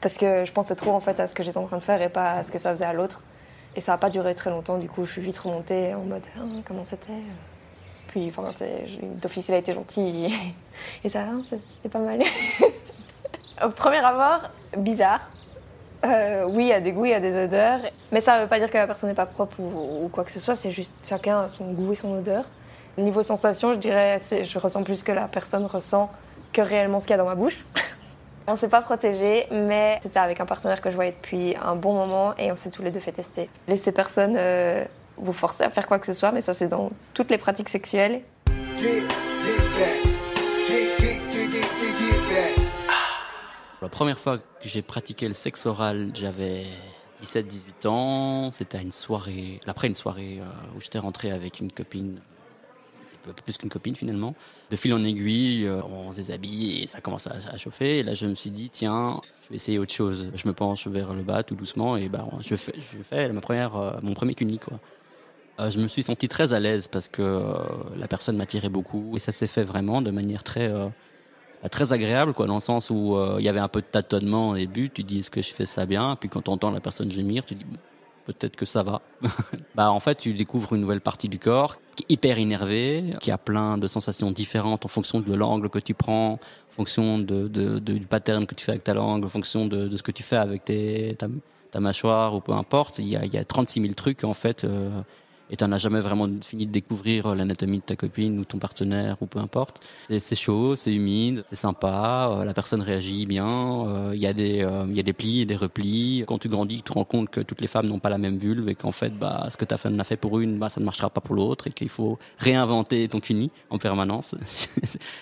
parce 0.00 0.16
que 0.16 0.44
je 0.44 0.52
pensais 0.52 0.74
trop 0.74 0.92
en 0.92 1.00
fait 1.00 1.18
à 1.20 1.26
ce 1.26 1.34
que 1.34 1.42
j'étais 1.42 1.58
en 1.58 1.66
train 1.66 1.78
de 1.78 1.82
faire 1.82 2.00
et 2.02 2.08
pas 2.08 2.32
à 2.32 2.42
ce 2.42 2.52
que 2.52 2.58
ça 2.58 2.70
faisait 2.70 2.84
à 2.84 2.92
l'autre. 2.92 3.22
Et 3.76 3.80
ça 3.80 3.92
n'a 3.92 3.98
pas 3.98 4.10
duré 4.10 4.34
très 4.34 4.50
longtemps. 4.50 4.78
Du 4.78 4.88
coup, 4.88 5.04
je 5.04 5.12
suis 5.12 5.22
vite 5.22 5.38
remontée 5.38 5.94
en 5.94 6.04
mode 6.04 6.24
ah, 6.36 6.42
comment 6.64 6.84
c'était? 6.84 7.12
Puis, 8.08 8.28
enfin, 8.28 8.52
d'office, 9.20 9.48
il 9.48 9.54
a 9.54 9.58
été 9.58 9.74
gentil 9.74 10.32
et 11.02 11.08
ça, 11.08 11.22
hein, 11.22 11.42
c'était 11.68 11.88
pas 11.88 11.98
mal. 11.98 12.22
Au 13.64 13.70
premier 13.70 13.98
abord, 13.98 14.50
bizarre 14.76 15.28
euh, 16.04 16.44
oui, 16.46 16.64
il 16.64 16.68
y 16.68 16.72
a 16.72 16.80
des 16.80 16.92
goûts, 16.92 17.06
il 17.06 17.12
y 17.12 17.14
a 17.14 17.20
des 17.20 17.44
odeurs, 17.44 17.80
mais 18.12 18.20
ça 18.20 18.36
ne 18.36 18.42
veut 18.42 18.48
pas 18.48 18.58
dire 18.58 18.70
que 18.70 18.76
la 18.76 18.86
personne 18.86 19.08
n'est 19.08 19.14
pas 19.14 19.26
propre 19.26 19.60
ou, 19.60 20.08
quoi 20.12 20.24
que 20.24 20.30
ce 20.30 20.40
soit, 20.40 20.56
c'est 20.56 20.70
juste 20.70 20.94
chacun 21.06 21.42
a 21.42 21.48
son 21.48 21.72
goût 21.72 21.92
et 21.92 21.96
son 21.96 22.12
odeur. 22.18 22.44
Niveau 22.98 23.22
sensation, 23.22 23.72
je 23.72 23.78
dirais, 23.78 24.20
je 24.30 24.58
ressens 24.58 24.82
plus 24.82 25.02
que 25.02 25.12
la 25.12 25.26
personne 25.26 25.66
ressent 25.66 26.10
que 26.52 26.60
réellement 26.60 27.00
ce 27.00 27.06
qu'il 27.06 27.12
y 27.12 27.14
a 27.14 27.18
dans 27.18 27.28
ma 27.28 27.34
bouche. 27.34 27.64
on 28.46 28.56
s'est 28.56 28.68
pas 28.68 28.82
protégé, 28.82 29.46
mais 29.50 29.98
c'était 30.02 30.20
avec 30.20 30.40
un 30.40 30.46
partenaire 30.46 30.80
que 30.80 30.90
je 30.90 30.94
voyais 30.94 31.12
depuis 31.12 31.56
un 31.62 31.74
bon 31.74 31.94
moment 31.94 32.34
et 32.38 32.52
on 32.52 32.56
s'est 32.56 32.70
tous 32.70 32.82
les 32.82 32.90
deux 32.90 33.00
fait 33.00 33.12
tester. 33.12 33.48
Laissez 33.66 33.90
personne 33.90 34.34
euh, 34.36 34.84
vous 35.16 35.32
forcer 35.32 35.64
à 35.64 35.70
faire 35.70 35.86
quoi 35.86 35.98
que 35.98 36.06
ce 36.06 36.12
soit, 36.12 36.32
mais 36.32 36.40
ça 36.40 36.54
c'est 36.54 36.68
dans 36.68 36.90
toutes 37.14 37.30
les 37.30 37.38
pratiques 37.38 37.68
sexuelles. 37.68 38.20
La 43.84 43.90
première 43.90 44.18
fois 44.18 44.38
que 44.38 44.44
j'ai 44.62 44.80
pratiqué 44.80 45.28
le 45.28 45.34
sexe 45.34 45.66
oral, 45.66 46.10
j'avais 46.14 46.64
17-18 47.22 47.86
ans. 47.86 48.50
C'était 48.50 48.80
une 48.80 48.90
soirée, 48.90 49.60
après 49.66 49.88
une 49.88 49.94
soirée 49.94 50.38
euh, 50.40 50.74
où 50.74 50.80
j'étais 50.80 50.98
rentré 50.98 51.30
avec 51.30 51.60
une 51.60 51.70
copine, 51.70 52.18
plus 53.44 53.58
qu'une 53.58 53.68
copine 53.68 53.94
finalement. 53.94 54.34
De 54.70 54.76
fil 54.76 54.94
en 54.94 55.04
aiguille, 55.04 55.66
euh, 55.66 55.82
on 55.82 56.12
se 56.12 56.16
déshabille 56.16 56.82
et 56.82 56.86
ça 56.86 57.02
commence 57.02 57.26
à, 57.26 57.58
chauffer. 57.58 57.98
Et 57.98 58.02
là, 58.02 58.14
je 58.14 58.26
me 58.26 58.34
suis 58.34 58.48
dit, 58.48 58.70
tiens, 58.70 59.20
je 59.42 59.50
vais 59.50 59.56
essayer 59.56 59.78
autre 59.78 59.92
chose. 59.92 60.30
Je 60.34 60.48
me 60.48 60.54
penche 60.54 60.86
vers 60.86 61.12
le 61.12 61.22
bas 61.22 61.42
tout 61.42 61.54
doucement 61.54 61.98
et 61.98 62.08
bah, 62.08 62.26
je 62.40 62.56
fais, 62.56 63.28
ma 63.34 63.42
première, 63.42 63.76
euh, 63.76 63.92
mon 64.02 64.14
premier 64.14 64.34
cuni 64.34 64.58
je 65.68 65.78
me 65.78 65.88
suis 65.88 66.02
senti 66.02 66.26
très 66.26 66.54
à 66.54 66.58
l'aise 66.58 66.88
parce 66.88 67.08
que 67.10 67.54
la 67.96 68.08
personne 68.08 68.36
m'attirait 68.38 68.70
beaucoup 68.70 69.12
et 69.14 69.20
ça 69.20 69.30
s'est 69.30 69.46
fait 69.46 69.62
vraiment 69.62 70.00
de 70.02 70.10
manière 70.10 70.42
très 70.42 70.72
très 71.68 71.92
agréable, 71.92 72.32
quoi, 72.32 72.46
dans 72.46 72.56
le 72.56 72.60
sens 72.60 72.90
où 72.90 73.16
euh, 73.16 73.36
il 73.38 73.44
y 73.44 73.48
avait 73.48 73.60
un 73.60 73.68
peu 73.68 73.80
de 73.80 73.86
tâtonnement 73.86 74.50
au 74.50 74.56
début. 74.56 74.90
Tu 74.90 75.02
dis 75.02 75.20
est-ce 75.20 75.30
que 75.30 75.42
je 75.42 75.54
fais 75.54 75.66
ça 75.66 75.86
bien? 75.86 76.16
Puis 76.16 76.28
quand 76.28 76.42
tu 76.42 76.50
entends 76.50 76.70
la 76.70 76.80
personne 76.80 77.10
gémir, 77.10 77.44
tu 77.44 77.54
dis 77.54 77.64
peut-être 78.26 78.56
que 78.56 78.66
ça 78.66 78.82
va. 78.82 79.02
bah 79.74 79.90
en 79.90 80.00
fait, 80.00 80.16
tu 80.16 80.34
découvres 80.34 80.74
une 80.74 80.80
nouvelle 80.80 81.00
partie 81.00 81.28
du 81.28 81.38
corps 81.38 81.78
qui 81.96 82.04
est 82.04 82.12
hyper 82.14 82.38
énervé, 82.38 83.14
qui 83.20 83.30
a 83.30 83.38
plein 83.38 83.78
de 83.78 83.86
sensations 83.86 84.30
différentes 84.30 84.84
en 84.84 84.88
fonction 84.88 85.20
de 85.20 85.34
l'angle 85.34 85.68
que 85.68 85.78
tu 85.78 85.94
prends, 85.94 86.32
en 86.32 86.72
fonction 86.72 87.18
de, 87.18 87.48
du 87.78 88.06
pattern 88.06 88.46
que 88.46 88.54
tu 88.54 88.64
fais 88.64 88.72
avec 88.72 88.84
ta 88.84 88.94
langue, 88.94 89.24
en 89.24 89.28
fonction 89.28 89.66
de, 89.66 89.94
ce 89.96 90.02
que 90.02 90.12
tu 90.12 90.22
fais 90.22 90.36
avec 90.36 90.64
ta, 91.18 91.80
mâchoire 91.80 92.34
ou 92.34 92.40
peu 92.40 92.52
importe. 92.52 92.98
Il 92.98 93.08
y 93.08 93.16
a, 93.16 93.24
y 93.24 93.36
a 93.36 93.44
36 93.44 93.80
000 93.80 93.94
trucs 93.94 94.24
en 94.24 94.34
fait. 94.34 94.64
Euh, 94.64 94.90
et 95.50 95.56
tu 95.56 95.64
n'as 95.64 95.78
jamais 95.78 96.00
vraiment 96.00 96.28
fini 96.42 96.66
de 96.66 96.72
découvrir 96.72 97.26
euh, 97.26 97.34
l'anatomie 97.34 97.78
de 97.78 97.84
ta 97.84 97.96
copine 97.96 98.38
ou 98.38 98.44
ton 98.44 98.58
partenaire 98.58 99.16
ou 99.20 99.26
peu 99.26 99.38
importe. 99.38 99.86
C'est 100.18 100.36
chaud, 100.36 100.76
c'est 100.76 100.92
humide, 100.92 101.44
c'est 101.48 101.56
sympa, 101.56 102.30
euh, 102.32 102.44
la 102.44 102.54
personne 102.54 102.82
réagit 102.82 103.26
bien, 103.26 103.86
euh, 103.88 104.12
il 104.14 104.20
y, 104.20 104.26
a 104.26 104.32
des, 104.32 104.66
il 104.88 104.96
y 104.96 105.00
a 105.00 105.02
des 105.02 105.12
plis 105.12 105.42
et 105.42 105.46
des 105.46 105.56
replis. 105.56 106.24
Quand 106.26 106.38
tu 106.38 106.48
grandis, 106.48 106.76
tu 106.76 106.82
te 106.82 106.92
rends 106.92 107.04
compte 107.04 107.30
que 107.30 107.40
toutes 107.40 107.60
les 107.60 107.66
femmes 107.66 107.86
n'ont 107.86 107.98
pas 107.98 108.10
la 108.10 108.18
même 108.18 108.38
vulve 108.38 108.68
et 108.68 108.74
qu'en 108.74 108.92
fait, 108.92 109.16
bah, 109.16 109.48
ce 109.50 109.56
que 109.56 109.64
tu 109.64 109.74
as 109.74 110.04
fait 110.04 110.16
pour 110.16 110.40
une, 110.40 110.58
bah, 110.58 110.68
ça 110.68 110.80
ne 110.80 110.84
marchera 110.84 111.10
pas 111.10 111.20
pour 111.20 111.34
l'autre 111.34 111.66
et 111.66 111.70
qu'il 111.70 111.88
faut 111.88 112.18
réinventer 112.38 113.08
ton 113.08 113.20
cuni 113.20 113.50
en 113.70 113.78
permanence. 113.78 114.34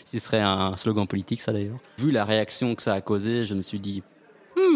Ce 0.05 0.19
serait 0.19 0.41
un 0.41 0.77
slogan 0.77 1.07
politique, 1.07 1.43
ça 1.43 1.53
d'ailleurs. 1.53 1.79
Vu 1.99 2.11
la 2.11 2.25
réaction 2.25 2.75
que 2.75 2.83
ça 2.83 2.95
a 2.95 3.01
causé, 3.01 3.47
je 3.47 3.55
me 3.55 3.63
suis 3.63 3.81
dit, 3.81 4.03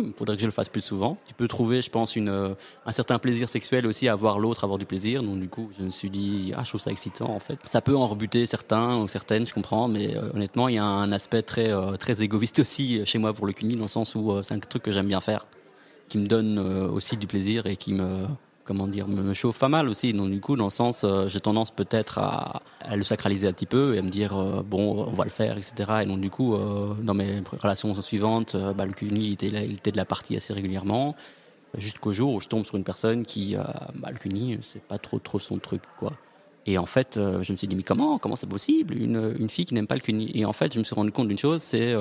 hmm, 0.00 0.12
faudrait 0.16 0.36
que 0.36 0.42
je 0.42 0.46
le 0.46 0.52
fasse 0.52 0.68
plus 0.68 0.80
souvent. 0.80 1.18
Tu 1.26 1.34
peux 1.34 1.48
trouver, 1.48 1.82
je 1.82 1.90
pense, 1.90 2.16
euh, 2.16 2.54
un 2.84 2.92
certain 2.92 3.18
plaisir 3.18 3.48
sexuel 3.48 3.86
aussi 3.86 4.08
à 4.08 4.14
voir 4.14 4.38
l'autre 4.38 4.64
avoir 4.64 4.78
du 4.78 4.86
plaisir. 4.86 5.22
Donc 5.22 5.40
du 5.40 5.48
coup, 5.48 5.70
je 5.76 5.84
me 5.84 5.90
suis 5.90 6.10
dit, 6.10 6.52
ah, 6.56 6.62
je 6.64 6.70
trouve 6.70 6.80
ça 6.80 6.90
excitant 6.90 7.30
en 7.30 7.40
fait. 7.40 7.58
Ça 7.64 7.80
peut 7.80 7.96
en 7.96 8.06
rebuter 8.06 8.46
certains 8.46 8.98
ou 8.98 9.08
certaines, 9.08 9.46
je 9.46 9.54
comprends, 9.54 9.88
mais 9.88 10.16
euh, 10.16 10.30
honnêtement, 10.34 10.68
il 10.68 10.76
y 10.76 10.78
a 10.78 10.84
un 10.84 11.12
aspect 11.12 11.42
très, 11.42 11.70
euh, 11.70 11.96
très 11.96 12.22
égoïste 12.22 12.58
aussi 12.60 13.04
chez 13.04 13.18
moi 13.18 13.32
pour 13.32 13.46
le 13.46 13.52
cuni, 13.52 13.76
dans 13.76 13.82
le 13.82 13.88
sens 13.88 14.14
où 14.14 14.42
c'est 14.42 14.54
un 14.54 14.58
truc 14.58 14.82
que 14.82 14.90
j'aime 14.90 15.08
bien 15.08 15.20
faire, 15.20 15.46
qui 16.08 16.18
me 16.18 16.26
donne 16.26 16.58
aussi 16.58 17.16
du 17.16 17.26
plaisir 17.26 17.66
et 17.66 17.76
qui 17.76 17.92
me 17.92 18.26
comment 18.66 18.86
dire, 18.86 19.08
me, 19.08 19.32
chauffe 19.32 19.58
pas 19.58 19.68
mal 19.68 19.88
aussi. 19.88 20.12
Donc 20.12 20.30
du 20.30 20.40
coup, 20.40 20.56
dans 20.56 20.64
le 20.64 20.70
sens, 20.70 21.04
euh, 21.04 21.28
j'ai 21.28 21.40
tendance 21.40 21.70
peut-être 21.70 22.18
à, 22.18 22.62
le 22.94 23.02
sacraliser 23.04 23.46
un 23.46 23.52
petit 23.52 23.66
peu 23.66 23.94
et 23.94 23.98
à 23.98 24.02
me 24.02 24.10
dire 24.10 24.36
euh, 24.36 24.62
bon, 24.62 25.06
on 25.06 25.12
va 25.12 25.24
le 25.24 25.30
faire, 25.30 25.56
etc. 25.56 25.74
Et 26.02 26.06
donc 26.06 26.20
du 26.20 26.30
coup, 26.30 26.54
euh, 26.54 26.94
dans 27.02 27.14
mes 27.14 27.42
relations 27.62 27.94
suivantes, 28.02 28.56
bah, 28.76 28.84
le 28.84 28.92
CUNY 28.92 29.32
était, 29.32 29.46
il 29.46 29.74
était 29.74 29.92
de 29.92 29.96
la 29.96 30.04
partie 30.04 30.36
assez 30.36 30.52
régulièrement, 30.52 31.14
jusqu'au 31.78 32.12
jour 32.12 32.34
où 32.34 32.40
je 32.40 32.48
tombe 32.48 32.66
sur 32.66 32.76
une 32.76 32.84
personne 32.84 33.24
qui, 33.24 33.56
bah, 33.94 34.10
le 34.10 34.18
CUNY, 34.18 34.58
c'est 34.62 34.82
pas 34.82 34.98
trop 34.98 35.18
trop 35.18 35.38
son 35.38 35.58
truc, 35.58 35.82
quoi. 35.98 36.12
Et 36.68 36.78
en 36.78 36.86
fait, 36.86 37.12
je 37.14 37.52
me 37.52 37.56
suis 37.56 37.68
dit 37.68 37.76
mais 37.76 37.84
comment, 37.84 38.18
comment 38.18 38.34
c'est 38.34 38.48
possible? 38.48 38.96
Une, 38.96 39.36
une 39.38 39.48
fille 39.48 39.66
qui 39.66 39.74
n'aime 39.74 39.86
pas 39.86 39.94
le 39.94 40.00
CUNY 40.00 40.32
Et 40.34 40.44
en 40.44 40.52
fait, 40.52 40.74
je 40.74 40.80
me 40.80 40.84
suis 40.84 40.96
rendu 40.96 41.12
compte 41.12 41.28
d'une 41.28 41.38
chose, 41.38 41.62
c'est 41.62 41.94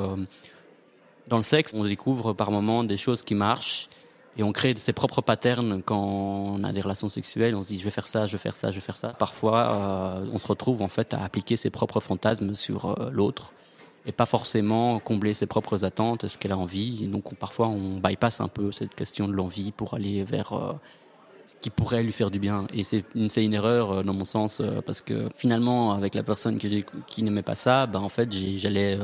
dans 1.27 1.37
le 1.37 1.43
sexe, 1.43 1.71
on 1.75 1.83
découvre 1.83 2.33
par 2.33 2.49
moments 2.49 2.83
des 2.83 2.97
choses 2.97 3.21
qui 3.21 3.35
marchent 3.35 3.89
et 4.37 4.43
on 4.43 4.51
crée 4.51 4.75
ses 4.75 4.93
propres 4.93 5.21
patterns 5.21 5.81
quand 5.83 5.99
on 5.99 6.63
a 6.63 6.71
des 6.71 6.81
relations 6.81 7.09
sexuelles. 7.09 7.55
On 7.55 7.63
se 7.63 7.69
dit 7.69 7.79
je 7.79 7.85
vais 7.85 7.91
faire 7.91 8.07
ça, 8.07 8.27
je 8.27 8.33
vais 8.33 8.37
faire 8.37 8.55
ça, 8.55 8.71
je 8.71 8.75
vais 8.75 8.81
faire 8.81 8.97
ça. 8.97 9.09
Parfois, 9.09 9.71
euh, 9.71 10.29
on 10.33 10.37
se 10.37 10.47
retrouve 10.47 10.81
en 10.81 10.87
fait 10.87 11.13
à 11.13 11.23
appliquer 11.23 11.57
ses 11.57 11.69
propres 11.69 11.99
fantasmes 11.99 12.53
sur 12.55 12.85
euh, 12.99 13.09
l'autre 13.11 13.53
et 14.05 14.11
pas 14.11 14.25
forcément 14.25 14.99
combler 14.99 15.33
ses 15.33 15.47
propres 15.47 15.83
attentes, 15.83 16.27
ce 16.27 16.37
qu'elle 16.37 16.51
a 16.51 16.57
envie. 16.57 17.05
Et 17.05 17.07
donc 17.07 17.33
parfois 17.35 17.69
on 17.69 17.99
bypass 17.99 18.41
un 18.41 18.49
peu 18.49 18.71
cette 18.71 18.93
question 18.93 19.27
de 19.27 19.33
l'envie 19.33 19.71
pour 19.71 19.93
aller 19.93 20.23
vers 20.23 20.53
euh, 20.53 20.73
ce 21.47 21.55
qui 21.61 21.69
pourrait 21.69 22.03
lui 22.03 22.11
faire 22.11 22.29
du 22.29 22.39
bien. 22.39 22.67
Et 22.73 22.83
c'est 22.83 23.05
une, 23.15 23.29
une 23.35 23.53
erreur 23.53 24.03
dans 24.03 24.13
mon 24.13 24.25
sens 24.25 24.61
parce 24.85 25.01
que 25.01 25.29
finalement 25.35 25.93
avec 25.93 26.13
la 26.13 26.23
personne 26.23 26.59
que 26.59 26.67
qui 27.07 27.23
n'aimait 27.23 27.41
pas 27.41 27.55
ça, 27.55 27.85
ben 27.85 27.99
en 27.99 28.09
fait 28.09 28.31
j'allais 28.31 28.99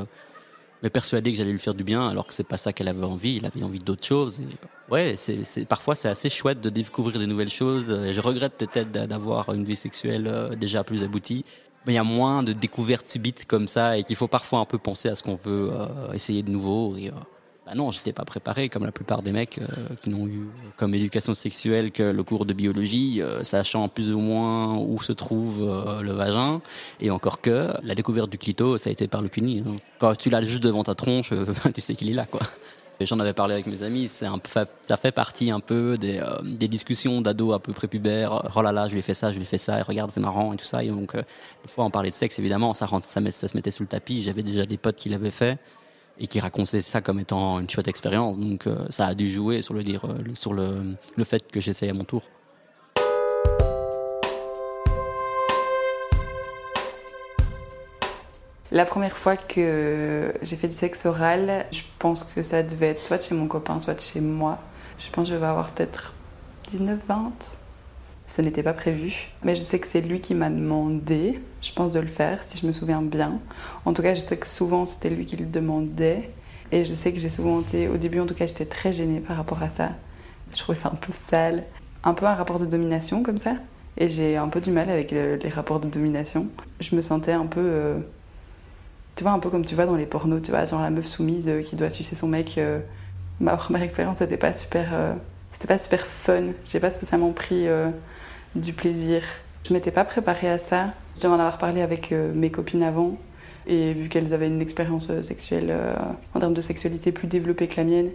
me 0.83 0.89
persuader 0.89 1.31
que 1.31 1.37
j'allais 1.37 1.51
lui 1.51 1.59
faire 1.59 1.73
du 1.73 1.83
bien 1.83 2.07
alors 2.07 2.27
que 2.27 2.33
c'est 2.33 2.47
pas 2.47 2.57
ça 2.57 2.73
qu'elle 2.73 2.87
avait 2.87 3.03
envie. 3.03 3.35
Il 3.35 3.45
avait 3.45 3.63
envie 3.63 3.79
d'autre 3.79 4.05
chose. 4.05 4.41
Et 4.41 4.47
ouais, 4.91 5.15
c'est 5.15 5.65
parfois 5.65 5.95
c'est 5.95 6.09
assez 6.09 6.29
chouette 6.29 6.61
de 6.61 6.69
découvrir 6.69 7.19
des 7.19 7.27
nouvelles 7.27 7.49
choses. 7.49 7.89
Et 8.05 8.13
je 8.13 8.21
regrette 8.21 8.57
peut-être 8.57 8.91
d'avoir 8.91 9.53
une 9.53 9.63
vie 9.63 9.75
sexuelle 9.75 10.27
euh, 10.27 10.55
déjà 10.55 10.83
plus 10.83 11.03
aboutie. 11.03 11.45
Mais 11.85 11.93
il 11.93 11.95
y 11.95 11.99
a 11.99 12.03
moins 12.03 12.43
de 12.43 12.53
découvertes 12.53 13.07
subites 13.07 13.45
comme 13.45 13.67
ça 13.67 13.97
et 13.97 14.03
qu'il 14.03 14.15
faut 14.15 14.27
parfois 14.27 14.59
un 14.59 14.65
peu 14.65 14.77
penser 14.77 15.09
à 15.09 15.15
ce 15.15 15.23
qu'on 15.23 15.35
veut 15.35 15.71
euh, 15.71 16.13
essayer 16.13 16.43
de 16.43 16.51
nouveau. 16.51 16.95
Et, 16.95 17.07
euh, 17.07 17.13
bah 17.65 17.73
non, 17.75 17.91
j'étais 17.91 18.11
pas 18.11 18.25
préparé 18.25 18.69
comme 18.69 18.85
la 18.85 18.91
plupart 18.91 19.21
des 19.21 19.31
mecs 19.31 19.59
euh, 19.59 19.95
qui 20.01 20.09
n'ont 20.09 20.25
eu 20.25 20.47
comme 20.77 20.95
éducation 20.95 21.35
sexuelle 21.35 21.91
que 21.91 22.01
le 22.01 22.23
cours 22.23 22.47
de 22.47 22.53
biologie, 22.53 23.21
euh, 23.21 23.43
sachant 23.43 23.87
plus 23.87 24.11
ou 24.11 24.19
moins 24.19 24.77
où 24.77 24.99
se 25.03 25.11
trouve 25.11 25.61
euh, 25.61 26.01
le 26.01 26.11
vagin. 26.11 26.61
Et 27.01 27.11
encore 27.11 27.39
que 27.39 27.69
la 27.83 27.93
découverte 27.93 28.31
du 28.31 28.39
clito, 28.39 28.79
ça 28.79 28.89
a 28.89 28.93
été 28.93 29.07
par 29.07 29.21
le 29.21 29.29
cuni. 29.29 29.63
Hein. 29.65 29.75
Quand 29.99 30.15
tu 30.15 30.31
l'as 30.31 30.41
juste 30.41 30.63
devant 30.63 30.83
ta 30.83 30.95
tronche, 30.95 31.33
tu 31.75 31.81
sais 31.81 31.93
qu'il 31.93 32.09
est 32.09 32.15
là, 32.15 32.25
quoi. 32.25 32.41
J'en 32.99 33.19
avais 33.19 33.33
parlé 33.33 33.55
avec 33.55 33.65
mes 33.65 33.81
amis, 33.81 34.07
c'est 34.07 34.27
un, 34.27 34.39
ça 34.83 34.97
fait 34.97 35.11
partie 35.11 35.49
un 35.49 35.59
peu 35.59 35.97
des, 35.97 36.21
des 36.43 36.67
discussions 36.67 37.21
d'ados 37.21 37.55
à 37.55 37.57
peu 37.57 37.73
près 37.73 37.87
pubères. 37.87 38.51
Oh 38.55 38.61
là 38.61 38.71
là, 38.71 38.87
je 38.87 38.93
lui 38.93 38.99
ai 38.99 39.01
fait 39.01 39.15
ça, 39.15 39.31
je 39.31 39.37
lui 39.37 39.43
ai 39.43 39.47
fait 39.47 39.57
ça, 39.57 39.79
et 39.79 39.81
regarde, 39.81 40.11
c'est 40.11 40.19
marrant 40.19 40.53
et 40.53 40.55
tout 40.55 40.65
ça. 40.65 40.83
Et 40.83 40.89
donc, 40.89 41.15
une 41.15 41.23
fois 41.67 41.83
on 41.83 41.89
parlait 41.89 42.11
de 42.11 42.15
sexe, 42.15 42.37
évidemment, 42.37 42.75
ça, 42.75 42.87
ça, 43.01 43.21
ça 43.31 43.47
se 43.47 43.57
mettait 43.57 43.71
sous 43.71 43.81
le 43.81 43.87
tapis. 43.87 44.21
J'avais 44.21 44.43
déjà 44.43 44.67
des 44.67 44.77
potes 44.77 44.97
qui 44.97 45.09
l'avaient 45.09 45.31
fait 45.31 45.57
et 46.21 46.27
qui 46.27 46.39
racontait 46.39 46.81
ça 46.81 47.01
comme 47.01 47.19
étant 47.19 47.59
une 47.59 47.69
chouette 47.69 47.87
expérience. 47.87 48.37
Donc 48.37 48.67
euh, 48.67 48.85
ça 48.89 49.07
a 49.07 49.15
dû 49.15 49.29
jouer 49.29 49.63
sur 49.63 49.73
le 49.73 49.83
dire, 49.83 50.05
euh, 50.05 50.33
sur 50.33 50.53
le, 50.53 50.95
le 51.17 51.23
fait 51.23 51.51
que 51.51 51.59
j'essaye 51.59 51.89
à 51.89 51.93
mon 51.93 52.03
tour. 52.03 52.21
La 58.71 58.85
première 58.85 59.17
fois 59.17 59.35
que 59.35 60.31
j'ai 60.43 60.55
fait 60.55 60.67
du 60.69 60.75
sexe 60.75 61.05
oral, 61.05 61.65
je 61.71 61.81
pense 61.99 62.23
que 62.23 62.41
ça 62.41 62.63
devait 62.63 62.89
être 62.89 63.03
soit 63.03 63.21
chez 63.21 63.35
mon 63.35 63.47
copain, 63.47 63.79
soit 63.79 63.99
chez 63.99 64.21
moi. 64.21 64.59
Je 64.97 65.09
pense 65.09 65.27
que 65.27 65.33
je 65.33 65.39
vais 65.39 65.45
avoir 65.45 65.71
peut-être 65.71 66.13
19-20. 66.69 67.57
Ce 68.31 68.41
n'était 68.41 68.63
pas 68.63 68.71
prévu, 68.71 69.27
mais 69.43 69.55
je 69.55 69.61
sais 69.61 69.77
que 69.79 69.87
c'est 69.87 69.99
lui 69.99 70.21
qui 70.21 70.35
m'a 70.35 70.49
demandé, 70.49 71.41
je 71.61 71.73
pense, 71.73 71.91
de 71.91 71.99
le 71.99 72.07
faire, 72.07 72.41
si 72.47 72.57
je 72.57 72.65
me 72.65 72.71
souviens 72.71 73.01
bien. 73.01 73.41
En 73.83 73.91
tout 73.93 74.01
cas, 74.01 74.13
je 74.13 74.21
sais 74.21 74.37
que 74.37 74.47
souvent 74.47 74.85
c'était 74.85 75.09
lui 75.09 75.25
qui 75.25 75.35
le 75.35 75.45
demandait. 75.45 76.29
Et 76.71 76.85
je 76.85 76.93
sais 76.93 77.11
que 77.11 77.19
j'ai 77.19 77.27
souvent 77.27 77.59
été, 77.59 77.89
au 77.89 77.97
début 77.97 78.21
en 78.21 78.25
tout 78.25 78.33
cas, 78.33 78.45
j'étais 78.45 78.65
très 78.65 78.93
gênée 78.93 79.19
par 79.19 79.35
rapport 79.35 79.61
à 79.61 79.67
ça. 79.67 79.89
Je 80.53 80.59
trouvais 80.59 80.77
ça 80.77 80.87
un 80.93 80.95
peu 80.95 81.11
sale, 81.11 81.65
un 82.05 82.13
peu 82.13 82.25
un 82.25 82.33
rapport 82.33 82.59
de 82.59 82.65
domination 82.65 83.21
comme 83.21 83.37
ça. 83.37 83.55
Et 83.97 84.07
j'ai 84.07 84.37
un 84.37 84.47
peu 84.47 84.61
du 84.61 84.71
mal 84.71 84.89
avec 84.89 85.11
le- 85.11 85.35
les 85.35 85.49
rapports 85.49 85.81
de 85.81 85.89
domination. 85.89 86.47
Je 86.79 86.95
me 86.95 87.01
sentais 87.01 87.33
un 87.33 87.47
peu. 87.47 87.59
euh, 87.61 87.99
tu 89.15 89.23
vois, 89.23 89.33
un 89.33 89.39
peu 89.39 89.49
comme 89.49 89.65
tu 89.65 89.75
vois 89.75 89.85
dans 89.85 89.95
les 89.95 90.05
pornos, 90.05 90.41
tu 90.41 90.51
vois, 90.51 90.65
genre 90.65 90.81
la 90.81 90.89
meuf 90.89 91.05
soumise 91.07 91.49
euh, 91.49 91.61
qui 91.61 91.75
doit 91.75 91.89
sucer 91.89 92.15
son 92.15 92.27
mec. 92.27 92.57
euh. 92.57 92.79
Ma 93.39 93.57
première 93.57 93.81
expérience, 93.83 94.17
c'était 94.19 94.37
pas 94.37 94.53
super. 94.53 94.89
c'était 95.51 95.67
pas 95.67 95.77
super 95.79 96.01
fun. 96.05 96.49
J'ai 96.65 96.79
pas 96.79 96.91
spécialement 96.91 97.31
pris 97.31 97.67
du 98.55 98.73
plaisir. 98.73 99.23
Je 99.67 99.73
m'étais 99.73 99.91
pas 99.91 100.03
préparée 100.03 100.49
à 100.49 100.57
ça. 100.57 100.93
Je 101.15 101.21
devais 101.21 101.33
en 101.33 101.39
avoir 101.39 101.57
parlé 101.57 101.81
avec 101.81 102.11
euh, 102.11 102.31
mes 102.33 102.51
copines 102.51 102.83
avant. 102.83 103.17
Et 103.67 103.93
vu 103.93 104.09
qu'elles 104.09 104.33
avaient 104.33 104.47
une 104.47 104.61
expérience 104.61 105.09
euh, 105.11 105.21
sexuelle, 105.21 105.67
euh, 105.69 105.93
en 106.33 106.39
termes 106.39 106.55
de 106.55 106.61
sexualité 106.61 107.11
plus 107.11 107.27
développée 107.27 107.67
que 107.67 107.77
la 107.77 107.83
mienne, 107.83 108.09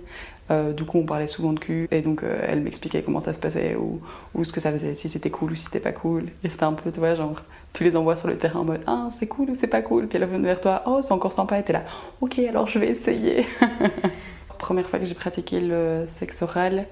du 0.77 0.85
coup 0.85 0.99
on 0.99 1.05
parlait 1.05 1.27
souvent 1.27 1.53
de 1.53 1.59
cul. 1.59 1.89
Et 1.91 2.03
donc 2.03 2.23
elles 2.23 2.61
m'expliquaient 2.61 3.03
comment 3.03 3.19
ça 3.21 3.33
se 3.33 3.39
passait 3.39 3.75
ou, 3.75 4.01
ou 4.35 4.45
ce 4.45 4.53
que 4.53 4.61
ça 4.61 4.71
faisait, 4.71 4.95
si 4.95 5.09
c'était 5.09 5.31
cool 5.31 5.53
ou 5.53 5.55
si 5.57 5.65
c'était 5.65 5.81
pas 5.81 5.93
cool. 5.93 6.27
Et 6.45 6.51
c'était 6.51 6.65
un 6.65 6.73
peu, 6.73 6.91
tu 6.93 7.01
vois, 7.01 7.17
genre, 7.17 7.43
tu 7.73 7.83
les 7.83 7.97
envoies 7.97 8.15
sur 8.15 8.29
le 8.29 8.39
terrain 8.39 8.61
en 8.61 8.65
mode 8.65 8.83
Ah, 8.87 9.11
c'est 9.19 9.27
cool 9.27 9.51
ou 9.51 9.55
c'est 9.57 9.67
pas 9.67 9.83
cool? 9.83 10.07
Puis 10.07 10.19
elles 10.19 10.25
reviennent 10.25 10.45
vers 10.45 10.61
toi 10.61 10.83
Oh, 10.87 11.01
c'est 11.03 11.13
encore 11.13 11.33
sympa. 11.33 11.59
Et 11.59 11.65
t'es 11.65 11.73
là 11.73 11.85
Ok, 12.21 12.39
alors 12.39 12.69
je 12.69 12.79
vais 12.79 12.89
essayer. 12.89 13.45
Première 14.59 14.89
fois 14.89 14.99
que 15.01 15.05
j'ai 15.05 15.15
pratiqué 15.15 15.61
le 15.61 16.05
sexe 16.07 16.43
oral, 16.43 16.87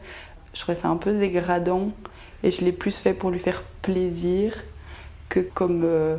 je 0.53 0.61
trouvais 0.61 0.77
ça 0.77 0.89
un 0.89 0.97
peu 0.97 1.13
dégradant. 1.13 1.93
Et 2.45 2.51
je 2.51 2.63
l'ai 2.63 2.73
plus 2.73 2.99
fait 2.99 3.15
pour 3.15 3.31
lui 3.31 3.39
faire 3.39 3.63
plaisir 3.81 4.55
que 5.31 5.41
comme 5.41 5.83
euh, 5.83 6.19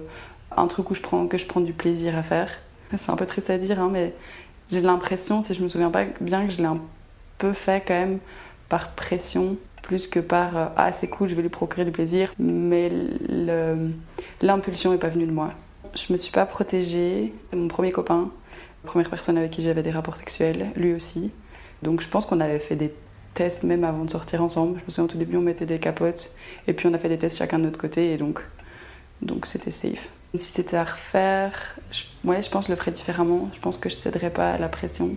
un 0.57 0.65
truc 0.65 0.89
où 0.89 0.95
je 0.95 1.01
prends, 1.01 1.27
que 1.27 1.37
je 1.37 1.45
prends 1.45 1.61
du 1.61 1.71
plaisir 1.71 2.17
à 2.17 2.23
faire. 2.23 2.49
C'est 2.97 3.11
un 3.11 3.15
peu 3.15 3.27
triste 3.27 3.51
à 3.51 3.59
dire, 3.59 3.79
hein, 3.79 3.89
mais 3.91 4.13
j'ai 4.69 4.81
l'impression, 4.81 5.43
si 5.43 5.53
je 5.53 5.61
me 5.61 5.67
souviens 5.67 5.91
pas 5.91 6.05
bien, 6.19 6.47
que 6.47 6.51
je 6.51 6.57
l'ai 6.57 6.67
un 6.67 6.81
peu 7.37 7.53
fait 7.53 7.83
quand 7.87 7.93
même 7.93 8.17
par 8.69 8.91
pression, 8.91 9.57
plus 9.83 10.07
que 10.07 10.19
par 10.19 10.57
euh, 10.57 10.65
ah 10.75 10.91
c'est 10.91 11.07
cool, 11.07 11.29
je 11.29 11.35
vais 11.35 11.43
lui 11.43 11.49
procurer 11.49 11.85
du 11.85 11.91
plaisir. 11.91 12.33
Mais 12.39 12.91
l'impulsion 14.41 14.91
n'est 14.91 14.97
pas 14.97 15.09
venue 15.09 15.27
de 15.27 15.31
moi. 15.31 15.51
Je 15.93 16.11
me 16.11 16.17
suis 16.17 16.31
pas 16.31 16.47
protégée. 16.47 17.33
C'est 17.49 17.55
mon 17.55 17.67
premier 17.67 17.91
copain, 17.91 18.31
première 18.83 19.11
personne 19.11 19.37
avec 19.37 19.51
qui 19.51 19.61
j'avais 19.61 19.83
des 19.83 19.91
rapports 19.91 20.17
sexuels, 20.17 20.71
lui 20.75 20.95
aussi. 20.95 21.29
Donc 21.83 22.01
je 22.01 22.09
pense 22.09 22.25
qu'on 22.25 22.39
avait 22.39 22.57
fait 22.57 22.75
des 22.75 22.91
tests 23.35 23.63
même 23.63 23.83
avant 23.83 24.03
de 24.03 24.09
sortir 24.09 24.41
ensemble. 24.41 24.79
Je 24.79 24.85
me 24.85 24.89
souviens 24.89 25.03
au 25.03 25.07
tout 25.07 25.17
début 25.17 25.37
on 25.37 25.41
mettait 25.41 25.67
des 25.67 25.79
capotes 25.79 26.33
et 26.67 26.73
puis 26.73 26.87
on 26.87 26.93
a 26.95 26.97
fait 26.97 27.09
des 27.09 27.19
tests 27.19 27.37
chacun 27.37 27.59
de 27.59 27.65
notre 27.65 27.79
côté 27.79 28.11
et 28.13 28.17
donc 28.17 28.43
donc 29.21 29.45
c'était 29.45 29.71
safe. 29.71 30.09
Si 30.33 30.51
c'était 30.51 30.75
à 30.75 30.83
refaire, 30.83 31.77
je, 31.91 32.03
je 32.23 32.49
pense 32.49 32.65
que 32.65 32.67
je 32.67 32.71
le 32.71 32.75
ferais 32.75 32.91
différemment. 32.91 33.49
Je 33.53 33.59
pense 33.59 33.77
que 33.77 33.89
je 33.89 33.95
céderais 33.95 34.31
pas 34.31 34.53
à 34.53 34.57
la 34.57 34.67
pression. 34.67 35.15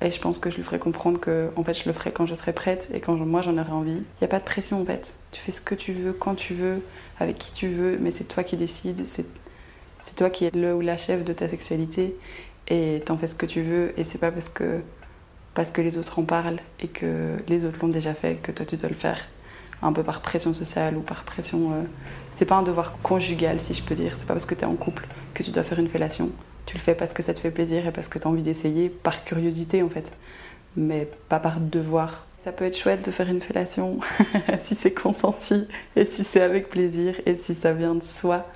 Et 0.00 0.10
je 0.10 0.20
pense 0.20 0.38
que 0.38 0.50
je 0.50 0.56
lui 0.56 0.62
ferais 0.62 0.78
comprendre 0.78 1.20
que 1.20 1.50
en 1.56 1.64
fait, 1.64 1.74
je 1.74 1.84
le 1.86 1.92
ferai 1.92 2.12
quand 2.12 2.26
je 2.26 2.34
serai 2.34 2.52
prête 2.52 2.90
et 2.92 3.00
quand 3.00 3.14
moi 3.16 3.42
j'en 3.42 3.58
aurai 3.58 3.72
envie. 3.72 3.92
Il 3.92 4.20
n'y 4.20 4.24
a 4.24 4.28
pas 4.28 4.38
de 4.38 4.44
pression 4.44 4.80
en 4.80 4.84
fait. 4.84 5.14
Tu 5.32 5.40
fais 5.40 5.52
ce 5.52 5.60
que 5.60 5.74
tu 5.74 5.92
veux, 5.92 6.12
quand 6.12 6.34
tu 6.34 6.54
veux, 6.54 6.82
avec 7.18 7.38
qui 7.38 7.52
tu 7.52 7.68
veux, 7.68 7.98
mais 8.00 8.10
c'est 8.10 8.24
toi 8.24 8.44
qui 8.44 8.56
décides. 8.56 9.04
C'est, 9.04 9.26
c'est 10.00 10.16
toi 10.16 10.30
qui 10.30 10.46
es 10.46 10.50
le 10.50 10.74
ou 10.74 10.80
la 10.80 10.96
chef 10.96 11.24
de 11.24 11.32
ta 11.32 11.48
sexualité 11.48 12.16
et 12.68 13.02
t'en 13.04 13.16
fais 13.16 13.26
ce 13.26 13.34
que 13.34 13.46
tu 13.46 13.62
veux. 13.62 13.98
Et 13.98 14.04
c'est 14.04 14.18
pas 14.18 14.30
parce 14.30 14.48
que, 14.48 14.80
parce 15.54 15.70
que 15.70 15.80
les 15.80 15.98
autres 15.98 16.18
en 16.18 16.24
parlent 16.24 16.60
et 16.80 16.88
que 16.88 17.36
les 17.48 17.64
autres 17.64 17.78
l'ont 17.80 17.88
déjà 17.88 18.14
fait 18.14 18.36
que 18.36 18.52
toi 18.52 18.66
tu 18.66 18.76
dois 18.76 18.88
le 18.88 18.94
faire 18.94 19.18
un 19.82 19.92
peu 19.92 20.02
par 20.02 20.20
pression 20.22 20.52
sociale 20.54 20.96
ou 20.96 21.00
par 21.00 21.24
pression. 21.24 21.72
euh, 21.72 21.82
C'est 22.30 22.46
pas 22.46 22.56
un 22.56 22.62
devoir 22.62 22.98
conjugal, 23.02 23.60
si 23.60 23.74
je 23.74 23.82
peux 23.82 23.94
dire. 23.94 24.14
C'est 24.18 24.26
pas 24.26 24.32
parce 24.34 24.46
que 24.46 24.54
tu 24.54 24.62
es 24.62 24.64
en 24.64 24.74
couple 24.74 25.06
que 25.34 25.42
tu 25.42 25.50
dois 25.50 25.62
faire 25.62 25.78
une 25.78 25.88
fellation. 25.88 26.30
Tu 26.66 26.74
le 26.74 26.80
fais 26.80 26.94
parce 26.94 27.12
que 27.12 27.22
ça 27.22 27.34
te 27.34 27.40
fait 27.40 27.50
plaisir 27.50 27.86
et 27.86 27.92
parce 27.92 28.08
que 28.08 28.18
tu 28.18 28.26
as 28.26 28.30
envie 28.30 28.42
d'essayer, 28.42 28.88
par 28.88 29.24
curiosité 29.24 29.82
en 29.82 29.90
fait, 29.90 30.12
mais 30.76 31.08
pas 31.28 31.38
par 31.38 31.60
devoir. 31.60 32.26
Ça 32.38 32.52
peut 32.52 32.64
être 32.64 32.76
chouette 32.76 33.04
de 33.04 33.10
faire 33.10 33.28
une 33.28 33.40
fellation 33.40 33.98
si 34.62 34.74
c'est 34.74 34.92
consenti 34.92 35.66
et 35.96 36.04
si 36.06 36.24
c'est 36.24 36.42
avec 36.42 36.68
plaisir 36.68 37.20
et 37.26 37.36
si 37.36 37.54
ça 37.54 37.72
vient 37.72 37.94
de 37.94 38.02
soi. 38.02 38.46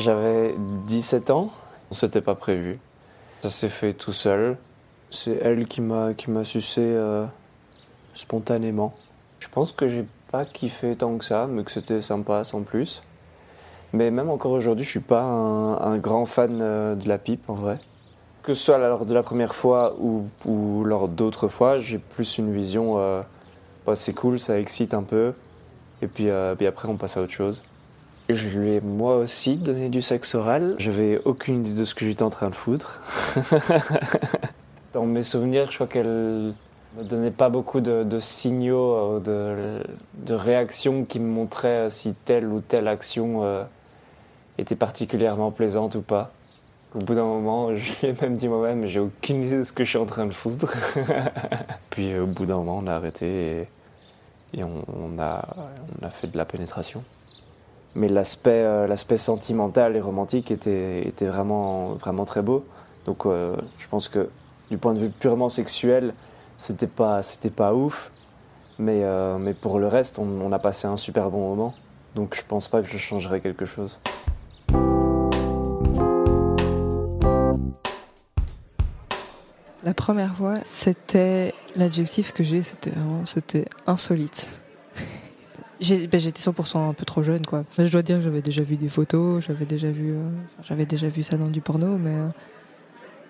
J'avais 0.00 0.54
17 0.86 1.28
ans, 1.28 1.50
c'était 1.90 2.22
pas 2.22 2.34
prévu. 2.34 2.78
Ça 3.42 3.50
s'est 3.50 3.68
fait 3.68 3.92
tout 3.92 4.14
seul. 4.14 4.56
C'est 5.10 5.38
elle 5.42 5.66
qui 5.66 5.82
m'a 5.82 6.14
qui 6.14 6.30
m'a 6.30 6.42
sucé 6.42 6.80
euh, 6.80 7.26
spontanément. 8.14 8.94
Je 9.40 9.48
pense 9.48 9.72
que 9.72 9.88
j'ai 9.88 10.06
pas 10.30 10.46
kiffé 10.46 10.96
tant 10.96 11.18
que 11.18 11.24
ça, 11.26 11.46
mais 11.46 11.64
que 11.64 11.70
c'était 11.70 12.00
sympa 12.00 12.44
sans 12.44 12.62
plus. 12.62 13.02
Mais 13.92 14.10
même 14.10 14.30
encore 14.30 14.52
aujourd'hui, 14.52 14.86
je 14.86 14.90
suis 14.90 15.00
pas 15.00 15.20
un, 15.20 15.98
grand 15.98 16.24
fan 16.24 16.60
euh, 16.62 16.94
de 16.94 17.06
la 17.06 17.18
pipe 17.18 17.50
en 17.50 17.54
vrai. 17.54 17.78
Que 18.42 18.54
ce 18.54 18.64
soit 18.64 18.78
lors 18.78 19.04
de 19.04 19.12
la 19.12 19.22
première 19.22 19.54
fois 19.54 19.96
ou, 20.00 20.82
lors 20.82 21.08
d'autres 21.08 21.48
fois, 21.48 21.78
j'ai 21.78 21.98
plus 21.98 22.38
une 22.38 22.50
vision. 22.54 22.96
euh, 22.96 23.22
c'est 23.92 24.14
cool, 24.14 24.40
ça 24.40 24.58
excite 24.58 24.94
un 24.94 25.02
peu. 25.02 25.34
Et 26.00 26.06
puis, 26.06 26.30
euh, 26.30 26.54
puis 26.54 26.66
après, 26.66 26.88
on 26.88 26.96
passe 26.96 27.18
à 27.18 27.22
autre 27.22 27.32
chose. 27.34 27.62
Je 28.32 28.58
lui 28.58 28.70
ai 28.70 28.80
moi 28.80 29.16
aussi 29.16 29.56
donné 29.56 29.88
du 29.88 30.02
sexe 30.02 30.34
oral. 30.34 30.74
J'avais 30.78 31.20
aucune 31.24 31.66
idée 31.66 31.80
de 31.80 31.84
ce 31.84 31.94
que 31.94 32.04
j'étais 32.04 32.22
en 32.22 32.30
train 32.30 32.48
de 32.48 32.54
foutre. 32.54 33.00
Dans 34.92 35.06
mes 35.06 35.22
souvenirs, 35.22 35.68
je 35.70 35.76
crois 35.76 35.86
qu'elle 35.86 36.54
me 36.96 37.02
donnait 37.02 37.30
pas 37.30 37.48
beaucoup 37.48 37.80
de, 37.80 38.04
de 38.04 38.20
signaux, 38.20 38.94
euh, 38.94 39.20
de, 39.20 39.82
de 40.26 40.34
réactions 40.34 41.04
qui 41.04 41.18
me 41.18 41.28
montraient 41.28 41.86
euh, 41.86 41.90
si 41.90 42.14
telle 42.14 42.46
ou 42.46 42.60
telle 42.60 42.88
action 42.88 43.44
euh, 43.44 43.64
était 44.58 44.76
particulièrement 44.76 45.50
plaisante 45.50 45.94
ou 45.94 46.02
pas. 46.02 46.32
Au 46.94 46.98
bout 46.98 47.14
d'un 47.14 47.24
moment, 47.24 47.74
je 47.76 47.92
lui 48.00 48.08
ai 48.08 48.14
même 48.20 48.36
dit 48.36 48.48
moi-même, 48.48 48.86
j'ai 48.86 49.00
aucune 49.00 49.44
idée 49.44 49.58
de 49.58 49.64
ce 49.64 49.72
que 49.72 49.84
je 49.84 49.90
suis 49.90 49.98
en 49.98 50.06
train 50.06 50.26
de 50.26 50.32
foutre. 50.32 50.72
Puis 51.90 52.16
au 52.18 52.26
bout 52.26 52.46
d'un 52.46 52.56
moment, 52.56 52.78
on 52.82 52.86
a 52.86 52.94
arrêté 52.94 53.26
et, 54.54 54.58
et 54.58 54.64
on, 54.64 54.84
on 54.88 55.18
a, 55.20 55.44
on 56.00 56.06
a 56.06 56.10
fait 56.10 56.26
de 56.26 56.36
la 56.36 56.44
pénétration 56.44 57.02
mais 57.94 58.08
l'aspect 58.08 58.50
euh, 58.64 58.86
l'aspect 58.86 59.16
sentimental 59.16 59.96
et 59.96 60.00
romantique 60.00 60.50
était, 60.50 61.12
vraiment, 61.20 61.96
très 62.24 62.42
beau. 62.42 62.64
Donc 63.06 63.26
euh, 63.26 63.56
je 63.78 63.88
pense 63.88 64.08
que 64.08 64.28
du 64.70 64.78
point 64.78 64.94
de 64.94 65.00
vue 65.00 65.10
purement 65.10 65.48
sexuel, 65.48 66.14
c'était 66.56 66.86
pas, 66.86 67.22
pas 67.56 67.74
ouf, 67.74 68.10
mais, 68.78 69.02
euh, 69.02 69.38
mais 69.38 69.54
pour 69.54 69.78
le 69.78 69.88
reste, 69.88 70.18
on, 70.18 70.52
a 70.52 70.58
passé 70.58 70.86
un 70.86 70.96
super 70.96 71.30
bon 71.30 71.48
moment. 71.48 71.74
Donc 72.14 72.36
je 72.36 72.42
pense 72.46 72.68
pas 72.68 72.82
que 72.82 72.88
je 72.88 72.98
changerais 72.98 73.40
quelque 73.40 73.64
chose. 73.64 73.98
La 79.82 79.94
première 79.94 80.36
fois, 80.36 80.56
c'était 80.62 81.54
l'adjectif 81.74 82.32
que 82.32 82.44
j'ai, 82.44 82.62
c'était 82.62 82.90
vraiment, 82.90 83.22
insolite. 83.86 84.60
Ben, 85.80 86.20
J'étais 86.20 86.40
100% 86.40 86.90
un 86.90 86.92
peu 86.92 87.06
trop 87.06 87.22
jeune, 87.22 87.46
quoi. 87.46 87.64
Je 87.78 87.90
dois 87.90 88.02
dire 88.02 88.18
que 88.18 88.22
j'avais 88.22 88.42
déjà 88.42 88.62
vu 88.62 88.76
des 88.76 88.90
photos, 88.90 89.42
j'avais 89.46 89.64
déjà 89.64 89.90
vu, 89.90 90.12
euh, 90.12 90.28
j'avais 90.62 90.84
déjà 90.84 91.08
vu 91.08 91.22
ça 91.22 91.38
dans 91.38 91.48
du 91.48 91.62
porno, 91.62 91.96
mais, 91.96 92.14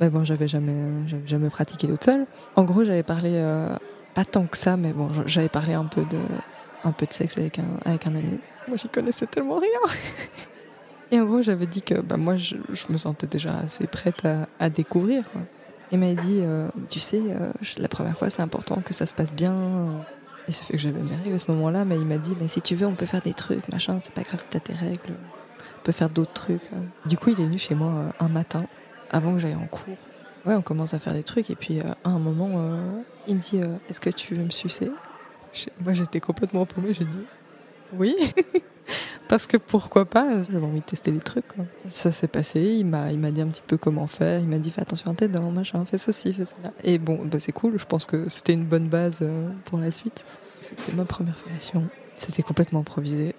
euh, 0.02 0.10
bon, 0.10 0.24
j'avais 0.24 0.48
jamais, 0.48 0.72
euh, 0.72 1.26
jamais 1.26 1.48
pratiqué 1.48 1.86
toute 1.86 2.02
seule. 2.02 2.26
En 2.56 2.64
gros, 2.64 2.82
j'avais 2.82 3.04
parlé, 3.04 3.40
pas 4.14 4.24
tant 4.24 4.46
que 4.46 4.56
ça, 4.56 4.76
mais 4.76 4.92
bon, 4.92 5.08
j'avais 5.26 5.48
parlé 5.48 5.74
un 5.74 5.84
peu 5.84 6.02
de, 6.02 6.18
un 6.82 6.90
peu 6.90 7.06
de 7.06 7.12
sexe 7.12 7.38
avec 7.38 7.60
un, 7.60 7.68
avec 7.84 8.08
un 8.08 8.16
ami. 8.16 8.40
Moi, 8.66 8.76
j'y 8.76 8.88
connaissais 8.88 9.26
tellement 9.26 9.58
rien. 9.58 9.94
Et 11.12 11.20
en 11.20 11.26
gros, 11.26 11.42
j'avais 11.42 11.66
dit 11.66 11.82
que 11.82 12.00
bah, 12.00 12.16
moi, 12.16 12.36
je, 12.36 12.56
me 12.88 12.96
sentais 12.96 13.28
déjà 13.28 13.58
assez 13.58 13.86
prête 13.86 14.26
à, 14.58 14.70
découvrir. 14.70 15.22
Quoi. 15.30 15.42
Il 15.92 16.00
m'a 16.00 16.14
dit, 16.14 16.42
tu 16.88 16.98
sais, 16.98 17.20
la 17.78 17.88
première 17.88 18.16
fois, 18.16 18.28
c'est 18.28 18.42
important 18.42 18.80
que 18.80 18.92
ça 18.92 19.06
se 19.06 19.14
passe 19.14 19.34
bien. 19.34 19.54
Il 20.50 20.52
se 20.52 20.64
fait 20.64 20.72
que 20.72 20.80
j'avais 20.80 21.00
mes 21.00 21.14
règles 21.14 21.36
à 21.36 21.38
ce 21.38 21.48
moment-là, 21.52 21.84
mais 21.84 21.94
il 21.94 22.04
m'a 22.04 22.18
dit, 22.18 22.36
mais 22.40 22.48
si 22.48 22.60
tu 22.60 22.74
veux, 22.74 22.84
on 22.84 22.96
peut 22.96 23.06
faire 23.06 23.22
des 23.22 23.34
trucs, 23.34 23.68
machin, 23.70 24.00
c'est 24.00 24.12
pas 24.12 24.22
grave 24.22 24.40
si 24.40 24.48
t'as 24.48 24.58
tes 24.58 24.72
règles. 24.72 25.14
On 25.78 25.82
peut 25.84 25.92
faire 25.92 26.10
d'autres 26.10 26.32
trucs. 26.32 26.68
Du 27.06 27.16
coup, 27.16 27.30
il 27.30 27.40
est 27.40 27.44
venu 27.44 27.56
chez 27.56 27.76
moi 27.76 27.92
euh, 27.92 28.10
un 28.18 28.28
matin, 28.28 28.66
avant 29.12 29.34
que 29.34 29.38
j'aille 29.38 29.54
en 29.54 29.68
cours. 29.68 29.96
Ouais, 30.44 30.56
on 30.56 30.60
commence 30.60 30.92
à 30.92 30.98
faire 30.98 31.12
des 31.12 31.22
trucs, 31.22 31.50
et 31.50 31.54
puis 31.54 31.78
euh, 31.78 31.84
à 32.02 32.08
un 32.08 32.18
moment, 32.18 32.50
euh, 32.56 33.00
il 33.28 33.36
me 33.36 33.40
dit, 33.40 33.60
est-ce 33.88 34.00
que 34.00 34.10
tu 34.10 34.34
veux 34.34 34.42
me 34.42 34.50
sucer? 34.50 34.90
Moi, 35.84 35.92
j'étais 35.92 36.18
complètement 36.18 36.66
paumée, 36.66 36.94
j'ai 36.94 37.04
dit, 37.04 37.22
oui. 37.98 38.14
Parce 39.28 39.46
que 39.46 39.56
pourquoi 39.56 40.06
pas 40.06 40.42
J'avais 40.50 40.66
envie 40.66 40.80
de 40.80 40.84
tester 40.84 41.12
des 41.12 41.20
trucs. 41.20 41.44
Ça 41.88 42.10
s'est 42.10 42.26
passé, 42.26 42.60
il 42.60 42.84
m'a, 42.84 43.12
il 43.12 43.18
m'a 43.20 43.30
dit 43.30 43.40
un 43.40 43.46
petit 43.46 43.62
peu 43.64 43.76
comment 43.76 44.08
faire. 44.08 44.40
Il 44.40 44.48
m'a 44.48 44.58
dit 44.58 44.72
fais 44.72 44.80
attention 44.80 45.12
à 45.12 45.14
tes 45.14 45.28
dents, 45.28 45.52
machin, 45.52 45.84
fais 45.84 45.98
ceci, 45.98 46.32
fais 46.32 46.46
cela. 46.46 46.72
Et 46.82 46.98
bon, 46.98 47.24
bah, 47.24 47.38
c'est 47.38 47.52
cool, 47.52 47.78
je 47.78 47.84
pense 47.84 48.06
que 48.06 48.28
c'était 48.28 48.54
une 48.54 48.64
bonne 48.64 48.88
base 48.88 49.20
euh, 49.22 49.48
pour 49.66 49.78
la 49.78 49.92
suite. 49.92 50.24
C'était 50.60 50.92
ma 50.92 51.04
première 51.04 51.36
fellation. 51.36 51.84
C'était 52.16 52.42
complètement 52.42 52.80
improvisé. 52.80 53.36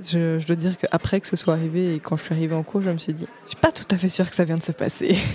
Je, 0.00 0.44
dois 0.46 0.56
dire 0.56 0.76
qu'après 0.76 1.20
que 1.20 1.26
ce 1.26 1.34
soit 1.34 1.54
arrivé 1.54 1.96
et 1.96 1.98
quand 1.98 2.16
je 2.16 2.22
suis 2.22 2.34
arrivée 2.34 2.54
en 2.54 2.62
cours, 2.62 2.80
je 2.80 2.90
me 2.90 2.98
suis 2.98 3.12
dit 3.12 3.26
je 3.44 3.50
suis 3.50 3.60
pas 3.60 3.72
tout 3.72 3.84
à 3.90 3.98
fait 3.98 4.08
sûre 4.08 4.28
que 4.30 4.36
ça 4.36 4.44
vient 4.44 4.56
de 4.56 4.62
se 4.62 4.72
passer. 4.72 5.16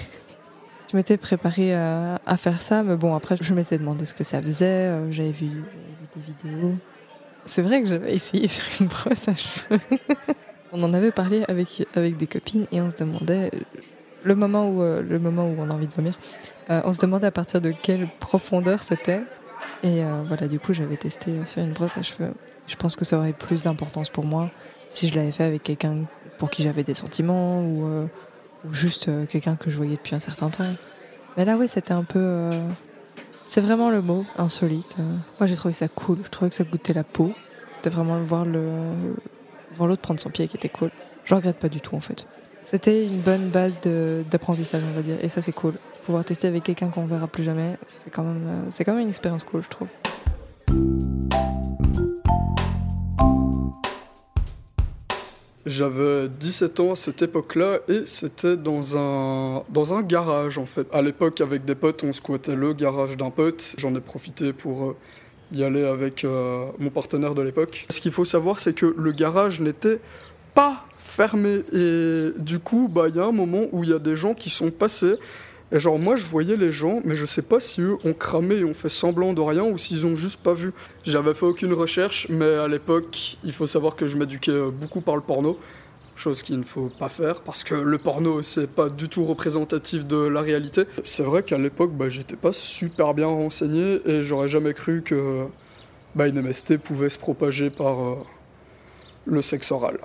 Je 0.90 0.96
m'étais 0.96 1.18
préparée 1.18 1.76
à, 1.76 2.38
faire 2.38 2.62
ça, 2.62 2.82
mais 2.82 2.96
bon, 2.96 3.14
après, 3.14 3.36
je 3.42 3.54
m'étais 3.54 3.78
demandé 3.78 4.06
ce 4.06 4.14
que 4.14 4.24
ça 4.24 4.42
faisait. 4.42 4.88
euh, 4.88 5.12
j'avais 5.12 5.34
vu 5.34 5.50
des 6.16 6.22
vidéos. 6.22 6.76
C'est 7.48 7.62
vrai 7.62 7.82
que 7.82 7.88
j'avais 7.88 8.14
essayé 8.14 8.48
sur 8.48 8.66
une 8.82 8.88
brosse 8.88 9.28
à 9.28 9.36
cheveux. 9.36 9.80
on 10.74 10.84
en 10.84 10.94
avait 10.94 11.12
parlé 11.12 11.44
avec, 11.48 11.88
avec 11.96 12.18
des 12.18 12.28
copines 12.28 12.68
et 12.72 12.82
on 12.82 12.90
se 12.92 12.96
demandait, 12.96 13.52
le 14.24 14.36
moment 14.36 14.70
où, 14.70 14.82
euh, 14.82 15.02
le 15.02 15.20
moment 15.20 15.48
où 15.48 15.56
on 15.58 15.70
a 15.70 15.74
envie 15.74 15.88
de 15.88 15.94
vomir, 15.94 16.14
euh, 16.70 16.82
on 16.84 16.94
se 16.94 17.00
demandait 17.00 17.28
à 17.28 17.32
partir 17.32 17.62
de 17.62 17.72
quelle 17.72 18.08
profondeur 18.20 18.84
c'était. 18.84 19.22
Et 19.84 20.04
euh, 20.04 20.24
voilà, 20.28 20.48
du 20.48 20.60
coup, 20.60 20.74
j'avais 20.74 20.98
testé 20.98 21.46
sur 21.46 21.62
une 21.62 21.72
brosse 21.72 21.98
à 21.98 22.02
cheveux. 22.02 22.34
Je 22.68 22.76
pense 22.76 22.96
que 22.96 23.06
ça 23.06 23.18
aurait 23.18 23.34
plus 23.34 23.64
d'importance 23.64 24.10
pour 24.10 24.26
moi 24.26 24.52
si 24.88 25.08
je 25.08 25.16
l'avais 25.16 25.32
fait 25.32 25.46
avec 25.46 25.64
quelqu'un 25.64 26.04
pour 26.38 26.50
qui 26.50 26.64
j'avais 26.64 26.84
des 26.84 26.94
sentiments 26.94 27.62
ou, 27.62 28.08
juste 28.72 29.10
quelqu'un 29.28 29.56
que 29.56 29.70
je 29.70 29.78
voyais 29.78 29.96
depuis 29.96 30.16
un 30.16 30.20
certain 30.20 30.50
temps. 30.50 30.66
Mais 31.38 31.46
là, 31.46 31.56
ouais, 31.56 31.68
c'était 31.68 31.94
un 31.94 32.04
peu. 32.04 32.50
C'est 33.48 33.62
vraiment 33.62 33.90
le 33.90 34.02
mot, 34.02 34.26
insolite. 34.38 34.96
Euh, 35.00 35.04
Moi, 35.40 35.48
j'ai 35.48 35.56
trouvé 35.56 35.74
ça 35.74 35.88
cool. 35.88 36.20
Je 36.24 36.30
trouvais 36.30 36.50
que 36.50 36.56
ça 36.56 36.64
goûtait 36.64 36.94
la 36.94 37.04
peau. 37.04 37.32
C'était 37.76 37.90
vraiment 37.90 38.20
voir 38.22 38.46
le 38.46 38.62
voir 39.74 39.88
l'autre 39.88 40.02
prendre 40.02 40.20
son 40.20 40.30
pied 40.30 40.48
qui 40.48 40.58
était 40.58 40.70
cool. 40.70 40.92
Je 41.24 41.36
regrette 41.36 41.58
pas 41.58 41.70
du 41.70 41.82
tout, 41.82 41.96
en 41.96 42.00
fait. 42.00 42.28
C'était 42.64 43.06
une 43.06 43.22
bonne 43.22 43.50
base 43.50 43.80
d'apprentissage, 44.30 44.82
on 44.90 44.96
va 44.96 45.02
dire. 45.02 45.18
Et 45.22 45.30
ça, 45.30 45.42
c'est 45.42 45.54
cool. 45.54 45.76
Pouvoir 46.06 46.26
tester 46.26 46.48
avec 46.48 46.64
quelqu'un 46.64 46.90
qu'on 46.90 47.06
verra 47.06 47.28
plus 47.28 47.44
jamais, 47.44 47.78
c'est 47.88 48.10
quand 48.10 48.24
même, 48.24 48.44
euh, 48.48 48.62
c'est 48.70 48.84
quand 48.84 48.94
même 48.94 49.04
une 49.04 49.10
expérience 49.10 49.44
cool, 49.44 49.64
je 49.64 49.70
trouve. 49.70 49.88
J'avais 55.68 56.30
17 56.30 56.80
ans 56.80 56.94
à 56.94 56.96
cette 56.96 57.22
époque-là 57.22 57.80
et 57.90 58.06
c'était 58.06 58.56
dans 58.56 58.98
un, 58.98 59.64
dans 59.68 59.94
un 59.94 60.02
garage 60.02 60.58
en 60.58 60.66
fait. 60.66 60.88
À 60.94 61.02
l'époque, 61.02 61.42
avec 61.42 61.66
des 61.66 61.76
potes, 61.76 62.06
on 62.06 62.14
squattait 62.14 62.56
le 62.56 62.72
garage 62.72 63.18
d'un 63.18 63.32
pote. 63.32 63.76
J'en 63.78 63.94
ai 63.94 64.00
profité 64.00 64.54
pour 64.54 64.86
euh, 64.86 64.96
y 65.52 65.66
aller 65.66 65.84
avec 65.84 66.24
euh, 66.24 66.68
mon 66.80 66.90
partenaire 66.90 67.36
de 67.36 67.42
l'époque. 67.42 67.86
Ce 67.90 68.00
qu'il 68.00 68.14
faut 68.14 68.24
savoir, 68.24 68.62
c'est 68.62 68.74
que 68.74 68.96
le 68.98 69.12
garage 69.12 69.60
n'était 69.60 70.00
pas 70.54 70.86
fermé 71.00 71.64
et 71.74 72.30
du 72.38 72.60
coup, 72.60 72.90
bah, 72.90 73.10
il 73.10 73.18
y 73.18 73.20
a 73.20 73.26
un 73.26 73.34
moment 73.34 73.64
où 73.74 73.84
il 73.84 73.90
y 73.90 73.94
a 73.94 74.00
des 74.00 74.16
gens 74.16 74.34
qui 74.34 74.50
sont 74.50 74.72
passés. 74.72 75.16
Et 75.72 75.80
genre 75.80 76.00
moi 76.00 76.16
je 76.16 76.26
voyais 76.26 76.56
les 76.56 76.72
gens, 76.72 77.02
mais 77.04 77.16
je 77.16 77.26
sais 77.26 77.42
pas 77.42 77.60
si 77.60 77.82
eux 77.82 77.98
ont 78.06 78.14
cramé 78.14 78.56
et 78.56 78.64
ont 78.64 78.74
fait 78.74 78.90
semblant 78.90 79.34
de 79.34 79.42
rien 79.42 79.64
ou 79.64 79.78
s'ils 79.78 80.06
ont 80.06 80.16
juste 80.16 80.42
pas 80.42 80.54
vu. 80.54 80.74
J'avais 81.06 81.34
fait 81.34 81.46
aucune 81.46 81.74
recherche, 81.74 82.28
mais 82.30 82.46
à 82.46 82.68
l'époque, 82.70 83.38
il 83.44 83.52
faut 83.52 83.68
savoir 83.68 83.96
que 83.96 84.08
je 84.08 84.16
m'éduquais 84.16 84.52
euh, 84.52 84.72
beaucoup 84.72 85.02
par 85.02 85.16
le 85.16 85.22
porno, 85.22 85.60
chose 86.16 86.42
qu'il 86.42 86.58
ne 86.58 86.64
faut 86.64 86.90
pas 86.98 87.10
faire 87.10 87.42
parce 87.42 87.64
que 87.64 87.76
le 87.76 87.98
porno 87.98 88.42
c'est 88.42 88.68
pas 88.68 88.90
du 88.90 89.10
tout 89.10 89.26
représentatif 89.26 90.06
de 90.08 90.16
la 90.16 90.42
réalité. 90.42 90.84
C'est 91.04 91.24
vrai 91.24 91.44
qu'à 91.44 91.58
l'époque, 91.58 91.92
bah, 91.92 92.08
j'étais 92.08 92.38
pas 92.38 92.54
super 92.54 93.14
bien 93.14 93.28
renseigné 93.28 94.00
et 94.06 94.24
j'aurais 94.24 94.48
jamais 94.48 94.74
cru 94.74 95.02
que 95.04 95.44
bah, 96.16 96.28
une 96.28 96.42
MST 96.42 96.78
pouvait 96.78 97.10
se 97.10 97.18
propager 97.18 97.70
par 97.70 98.02
euh, 98.02 98.16
le 99.26 99.42
sexe 99.42 99.72
oral. 99.72 100.00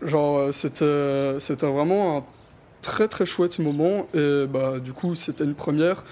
Genre 0.00 0.38
euh, 0.38 0.52
c'était 0.52 1.38
c'était 1.40 1.66
vraiment 1.66 2.16
un 2.18 2.24
très 2.82 3.08
très 3.08 3.26
chouette 3.26 3.58
moment 3.58 4.06
et 4.14 4.46
bah 4.46 4.78
du 4.80 4.92
coup 4.92 5.14
c'était 5.14 5.44
une 5.44 5.54
première. 5.54 6.04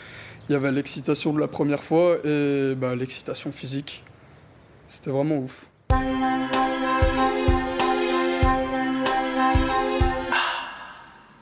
Il 0.49 0.53
y 0.53 0.55
avait 0.55 0.71
l'excitation 0.71 1.33
de 1.33 1.41
la 1.41 1.49
première 1.49 1.83
fois 1.83 2.19
et 2.25 2.75
bah, 2.77 2.95
l'excitation 2.95 3.51
physique. 3.51 4.05
C'était 4.87 5.11
vraiment 5.11 5.39
ouf. 5.39 5.69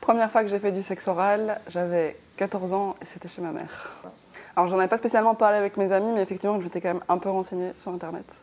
Première 0.00 0.30
fois 0.30 0.42
que 0.42 0.48
j'ai 0.48 0.58
fait 0.58 0.72
du 0.72 0.82
sexe 0.82 1.08
oral, 1.08 1.60
j'avais 1.68 2.16
14 2.36 2.72
ans 2.72 2.96
et 3.00 3.04
c'était 3.04 3.28
chez 3.28 3.42
ma 3.42 3.52
mère. 3.52 3.90
Alors 4.56 4.68
j'en 4.68 4.78
avais 4.78 4.88
pas 4.88 4.96
spécialement 4.96 5.34
parlé 5.34 5.56
avec 5.56 5.76
mes 5.76 5.92
amis, 5.92 6.12
mais 6.14 6.22
effectivement 6.22 6.58
je 6.58 6.64
m'étais 6.64 6.80
quand 6.80 6.94
même 6.94 7.02
un 7.08 7.18
peu 7.18 7.28
renseignée 7.28 7.72
sur 7.74 7.90
internet. 7.92 8.42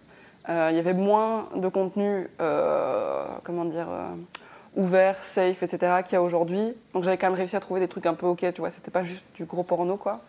Euh, 0.50 0.70
Il 0.72 0.76
y 0.76 0.80
avait 0.80 0.94
moins 0.94 1.48
de 1.56 1.68
contenu, 1.70 2.28
euh, 2.40 3.26
comment 3.44 3.66
dire, 3.66 3.88
euh, 3.90 4.08
ouvert, 4.75 5.22
safe, 5.24 5.63
etc. 5.63 6.01
qu'il 6.04 6.13
y 6.13 6.16
a 6.16 6.22
aujourd'hui. 6.22 6.74
Donc 6.93 7.04
j'avais 7.04 7.17
quand 7.17 7.28
même 7.28 7.38
réussi 7.38 7.56
à 7.56 7.60
trouver 7.60 7.80
des 7.80 7.88
trucs 7.88 8.06
un 8.06 8.13
peu 8.13 8.26
ok, 8.26 8.45
tu 8.54 8.62
vois, 8.62 8.69
c'était 8.69 8.91
pas 8.91 9.04
juste 9.04 9.24
du 9.36 9.45
gros 9.45 9.63
porno 9.63 9.98
quoi. 9.98 10.22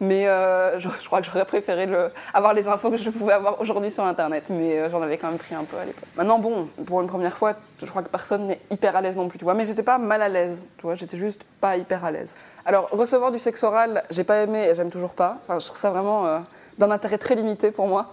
Mais 0.00 0.26
euh, 0.26 0.80
je, 0.80 0.88
crois 1.06 1.20
que 1.20 1.26
j'aurais 1.26 1.44
préféré 1.44 1.86
avoir 2.32 2.54
les 2.54 2.66
infos 2.66 2.90
que 2.90 2.96
je 2.96 3.10
pouvais 3.10 3.34
avoir 3.34 3.60
aujourd'hui 3.60 3.90
sur 3.90 4.02
internet, 4.02 4.48
mais 4.48 4.78
euh, 4.78 4.90
j'en 4.90 5.02
avais 5.02 5.18
quand 5.18 5.28
même 5.28 5.36
pris 5.36 5.54
un 5.54 5.64
peu 5.64 5.76
à 5.76 5.84
l'époque. 5.84 6.08
Maintenant, 6.16 6.38
bon, 6.38 6.68
pour 6.86 7.02
une 7.02 7.06
première 7.06 7.36
fois, 7.36 7.52
je 7.78 7.84
crois 7.84 8.02
que 8.02 8.08
personne 8.08 8.46
n'est 8.46 8.60
hyper 8.70 8.96
à 8.96 9.02
l'aise 9.02 9.18
non 9.18 9.28
plus, 9.28 9.38
tu 9.38 9.44
vois, 9.44 9.52
mais 9.52 9.66
j'étais 9.66 9.82
pas 9.82 9.98
mal 9.98 10.22
à 10.22 10.30
l'aise, 10.30 10.56
tu 10.78 10.82
vois, 10.84 10.94
j'étais 10.94 11.18
juste 11.18 11.42
pas 11.60 11.76
hyper 11.76 12.02
à 12.02 12.10
l'aise. 12.10 12.34
Alors, 12.64 12.88
recevoir 12.90 13.30
du 13.30 13.38
sexe 13.38 13.62
oral, 13.62 14.02
j'ai 14.08 14.24
pas 14.24 14.38
aimé 14.38 14.68
et 14.70 14.74
j'aime 14.74 14.90
toujours 14.90 15.12
pas. 15.12 15.36
Enfin, 15.42 15.58
je 15.58 15.66
trouve 15.66 15.78
ça 15.78 15.90
vraiment 15.90 16.26
euh, 16.26 16.38
d'un 16.78 16.90
intérêt 16.90 17.18
très 17.18 17.34
limité 17.34 17.70
pour 17.70 17.86
moi. 17.86 18.06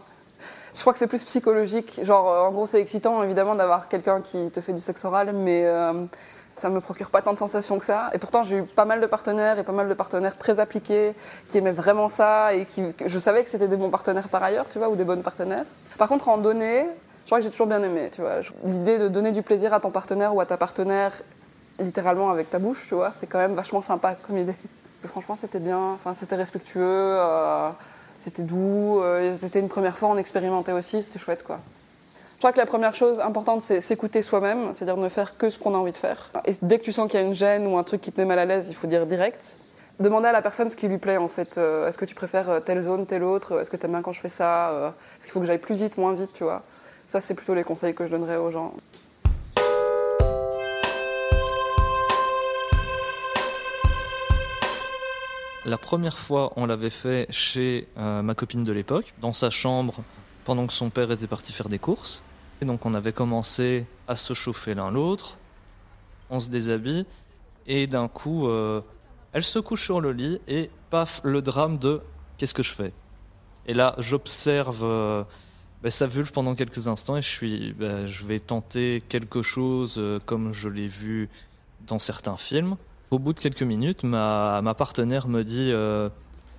Je 0.77 0.81
crois 0.81 0.93
que 0.93 0.99
c'est 0.99 1.07
plus 1.07 1.23
psychologique. 1.23 1.99
Genre, 2.03 2.29
euh, 2.29 2.41
en 2.41 2.51
gros, 2.51 2.67
c'est 2.67 2.79
excitant 2.79 3.23
évidemment 3.23 3.55
d'avoir 3.55 3.87
quelqu'un 3.87 4.21
qui 4.21 4.51
te 4.51 4.61
fait 4.61 4.73
du 4.73 4.79
sexe 4.79 5.03
oral, 5.05 5.33
mais 5.33 5.65
euh, 5.65 6.05
ça 6.53 6.69
me 6.69 6.79
procure 6.79 7.09
pas 7.09 7.23
tant 7.23 7.33
de 7.33 7.39
sensations 7.39 7.79
que 7.79 7.85
ça. 7.85 8.11
Et 8.13 8.19
pourtant, 8.19 8.43
j'ai 8.43 8.57
eu 8.57 8.63
pas 8.63 8.85
mal 8.85 9.01
de 9.01 9.07
partenaires 9.07 9.57
et 9.57 9.63
pas 9.63 9.71
mal 9.71 9.89
de 9.89 9.93
partenaires 9.95 10.37
très 10.37 10.59
appliqués 10.59 11.15
qui 11.47 11.57
aimaient 11.57 11.71
vraiment 11.71 12.09
ça 12.09 12.53
et 12.53 12.65
qui, 12.65 12.83
je 13.03 13.17
savais 13.17 13.43
que 13.43 13.49
c'était 13.49 13.67
des 13.67 13.75
bons 13.75 13.89
partenaires 13.89 14.29
par 14.29 14.43
ailleurs, 14.43 14.69
tu 14.69 14.77
vois, 14.77 14.89
ou 14.89 14.95
des 14.95 15.03
bonnes 15.03 15.23
partenaires. 15.23 15.65
Par 15.97 16.07
contre, 16.07 16.29
en 16.29 16.37
donner, 16.37 16.85
je 17.21 17.25
crois 17.25 17.39
que 17.39 17.45
j'ai 17.45 17.49
toujours 17.49 17.67
bien 17.67 17.81
aimé, 17.81 18.11
tu 18.13 18.21
vois. 18.21 18.41
L'idée 18.63 18.99
de 18.99 19.07
donner 19.07 19.31
du 19.31 19.41
plaisir 19.41 19.73
à 19.73 19.79
ton 19.79 19.89
partenaire 19.89 20.35
ou 20.35 20.41
à 20.41 20.45
ta 20.45 20.57
partenaire, 20.57 21.11
littéralement 21.79 22.29
avec 22.29 22.51
ta 22.51 22.59
bouche, 22.59 22.85
tu 22.87 22.93
vois, 22.93 23.11
c'est 23.13 23.25
quand 23.25 23.39
même 23.39 23.55
vachement 23.55 23.81
sympa 23.81 24.15
comme 24.27 24.37
idée. 24.37 24.53
Franchement, 25.05 25.33
c'était 25.33 25.59
bien, 25.59 25.79
enfin, 25.79 26.13
c'était 26.13 26.35
respectueux. 26.35 26.83
euh, 26.83 27.69
c'était 28.19 28.43
doux, 28.43 28.99
euh, 29.01 29.36
c'était 29.39 29.60
une 29.60 29.69
première 29.69 29.97
fois, 29.97 30.10
on 30.10 30.17
expérimentait 30.17 30.71
aussi, 30.71 31.01
c'était 31.01 31.19
chouette 31.19 31.43
quoi. 31.43 31.60
Je 32.36 32.39
crois 32.39 32.51
que 32.51 32.60
la 32.60 32.67
première 32.67 32.93
chose 32.93 33.19
importante, 33.19 33.63
c'est 33.63 33.82
s'écouter 33.82 34.21
soi-même, 34.21 34.71
c'est-à-dire 34.73 34.97
ne 34.97 35.10
faire 35.10 35.38
que 35.38 35.49
ce 35.49 35.58
qu'on 35.58 35.73
a 35.73 35.77
envie 35.77 35.91
de 35.91 35.97
faire. 35.97 36.30
Et 36.45 36.53
dès 36.62 36.77
que 36.77 36.84
tu 36.84 36.91
sens 36.91 37.10
qu'il 37.10 37.19
y 37.19 37.23
a 37.23 37.25
une 37.25 37.34
gêne 37.34 37.65
ou 37.65 37.80
un 37.80 37.84
truc 37.84 37.99
qui 37.99 38.12
te 38.12 38.21
met 38.21 38.25
mal 38.25 38.38
à 38.38 38.45
l'aise, 38.45 38.67
il 38.69 38.75
faut 38.75 38.86
dire 38.86 39.08
direct. 39.08 39.56
Demander 39.99 40.27
à 40.27 40.32
la 40.32 40.43
personne 40.43 40.69
ce 40.69 40.75
qui 40.75 40.88
lui 40.88 40.99
plaît 40.99 41.17
en 41.17 41.27
fait. 41.27 41.58
Euh, 41.58 41.88
Est-ce 41.88 41.97
que 41.97 42.06
tu 42.06 42.13
préfères 42.13 42.49
euh, 42.51 42.60
telle 42.60 42.84
zone, 42.84 43.08
telle 43.08 43.23
autre? 43.23 43.60
Est-ce 43.60 43.71
que 43.71 43.77
tu 43.77 43.86
aimes 43.86 43.93
bien 43.93 44.03
quand 44.03 44.12
je 44.12 44.19
fais 44.19 44.30
ça? 44.30 44.93
Est-ce 45.17 45.25
qu'il 45.25 45.32
faut 45.32 45.39
que 45.39 45.47
j'aille 45.47 45.58
plus 45.58 45.73
vite, 45.73 45.97
moins 45.97 46.13
vite, 46.13 46.30
tu 46.34 46.43
vois? 46.43 46.62
Ça, 47.08 47.21
c'est 47.21 47.34
plutôt 47.34 47.56
les 47.56 47.63
conseils 47.63 47.95
que 47.95 48.06
je 48.06 48.12
donnerais 48.12 48.38
aux 48.38 48.51
gens. 48.51 48.73
La 55.67 55.77
première 55.77 56.17
fois, 56.17 56.53
on 56.56 56.65
l'avait 56.65 56.89
fait 56.89 57.27
chez 57.30 57.89
euh, 57.97 58.21
ma 58.21 58.36
copine 58.36 58.63
de 58.63 58.71
l'époque, 58.71 59.13
dans 59.19 59.34
sa 59.34 59.49
chambre, 59.49 60.01
pendant 60.45 60.65
que 60.65 60.71
son 60.71 60.89
père 60.89 61.12
était 61.12 61.27
parti 61.27 61.51
faire 61.51 61.67
des 61.67 61.77
courses. 61.77 62.23
Et 62.62 62.65
donc 62.65 62.86
on 62.86 62.93
avait 62.93 63.12
commencé 63.12 63.86
à 64.08 64.15
se 64.15 64.34
chauffer 64.34 64.75
l'un 64.75 64.91
l'autre, 64.91 65.38
on 66.30 66.39
se 66.39 66.49
déshabille, 66.49 67.06
et 67.65 67.86
d'un 67.86 68.08
coup, 68.08 68.47
euh, 68.47 68.80
elle 69.34 69.43
se 69.43 69.60
couche 69.60 69.84
sur 69.84 69.99
le 69.99 70.13
lit, 70.13 70.39
et 70.47 70.69
paf, 70.89 71.19
le 71.25 71.41
drame 71.41 71.77
de 71.80 71.99
qu'est-ce 72.38 72.53
que 72.53 72.63
je 72.63 72.71
fais? 72.71 72.93
Et 73.65 73.73
là, 73.73 73.93
j'observe 73.97 74.86
euh, 74.86 75.25
ben, 75.84 75.89
sa 75.91 76.08
vulve 76.08 76.32
pendant 76.32 76.56
quelques 76.56 76.88
instants, 76.88 77.17
et 77.17 77.21
je 77.21 77.27
suis, 77.27 77.73
ben, 77.73 78.06
je 78.06 78.25
vais 78.25 78.39
tenter 78.39 79.03
quelque 79.10 79.41
chose 79.41 80.01
comme 80.25 80.53
je 80.53 80.69
l'ai 80.69 80.88
vu 80.88 81.27
dans 81.86 81.99
certains 81.99 82.38
films. 82.38 82.77
Au 83.10 83.20
bout 83.20 83.34
de 83.34 83.39
quelques 83.39 83.63
minutes, 83.63 84.04
ma, 84.04 84.62
partenaire 84.78 85.28
me 85.28 85.43
dit 85.43 85.72
euh, 85.72 86.10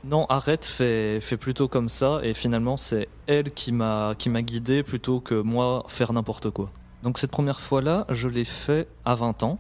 non, 0.04 0.26
arrête, 0.26 0.64
fais, 0.64 1.20
plutôt 1.38 1.68
comme 1.68 1.88
ça. 1.88 2.20
Et 2.22 2.34
finalement, 2.34 2.76
c'est 2.76 3.08
elle 3.26 3.52
qui 3.52 3.72
m'a 3.72 4.14
qui 4.16 4.30
m'a 4.30 4.42
guidé 4.42 4.82
plutôt 4.82 5.20
que 5.20 5.34
moi 5.34 5.84
faire 5.88 6.12
n'importe 6.12 6.50
quoi. 6.50 6.70
Donc 7.02 7.18
cette 7.18 7.30
première 7.30 7.60
fois-là, 7.60 8.06
je 8.08 8.28
l'ai 8.28 8.44
fait 8.44 8.88
à 9.04 9.14
20 9.14 9.42
ans. 9.42 9.58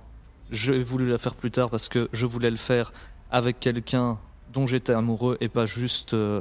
J'ai 0.50 0.82
voulu 0.82 1.08
la 1.08 1.18
faire 1.18 1.34
plus 1.34 1.50
tard 1.50 1.70
parce 1.70 1.88
que 1.88 2.08
je 2.12 2.24
voulais 2.26 2.50
le 2.50 2.56
faire 2.56 2.92
avec 3.30 3.60
quelqu'un 3.60 4.18
dont 4.52 4.66
j'étais 4.66 4.92
amoureux 4.92 5.36
et 5.40 5.48
pas 5.48 5.66
juste 5.66 6.14
euh, 6.14 6.40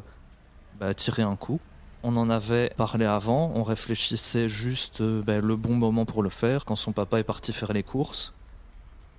bah, 0.79 0.93
tirer 0.93 1.23
un 1.23 1.35
coup. 1.35 1.59
On 2.03 2.15
en 2.15 2.29
avait 2.29 2.71
parlé 2.77 3.05
avant, 3.05 3.51
on 3.55 3.63
réfléchissait 3.63 4.47
juste 4.47 5.01
euh, 5.01 5.21
bah, 5.21 5.39
le 5.39 5.55
bon 5.55 5.73
moment 5.73 6.05
pour 6.05 6.23
le 6.23 6.29
faire 6.29 6.63
quand 6.63 6.75
son 6.75 6.93
papa 6.93 7.19
est 7.19 7.23
parti 7.23 7.51
faire 7.51 7.73
les 7.73 7.83
courses. 7.83 8.33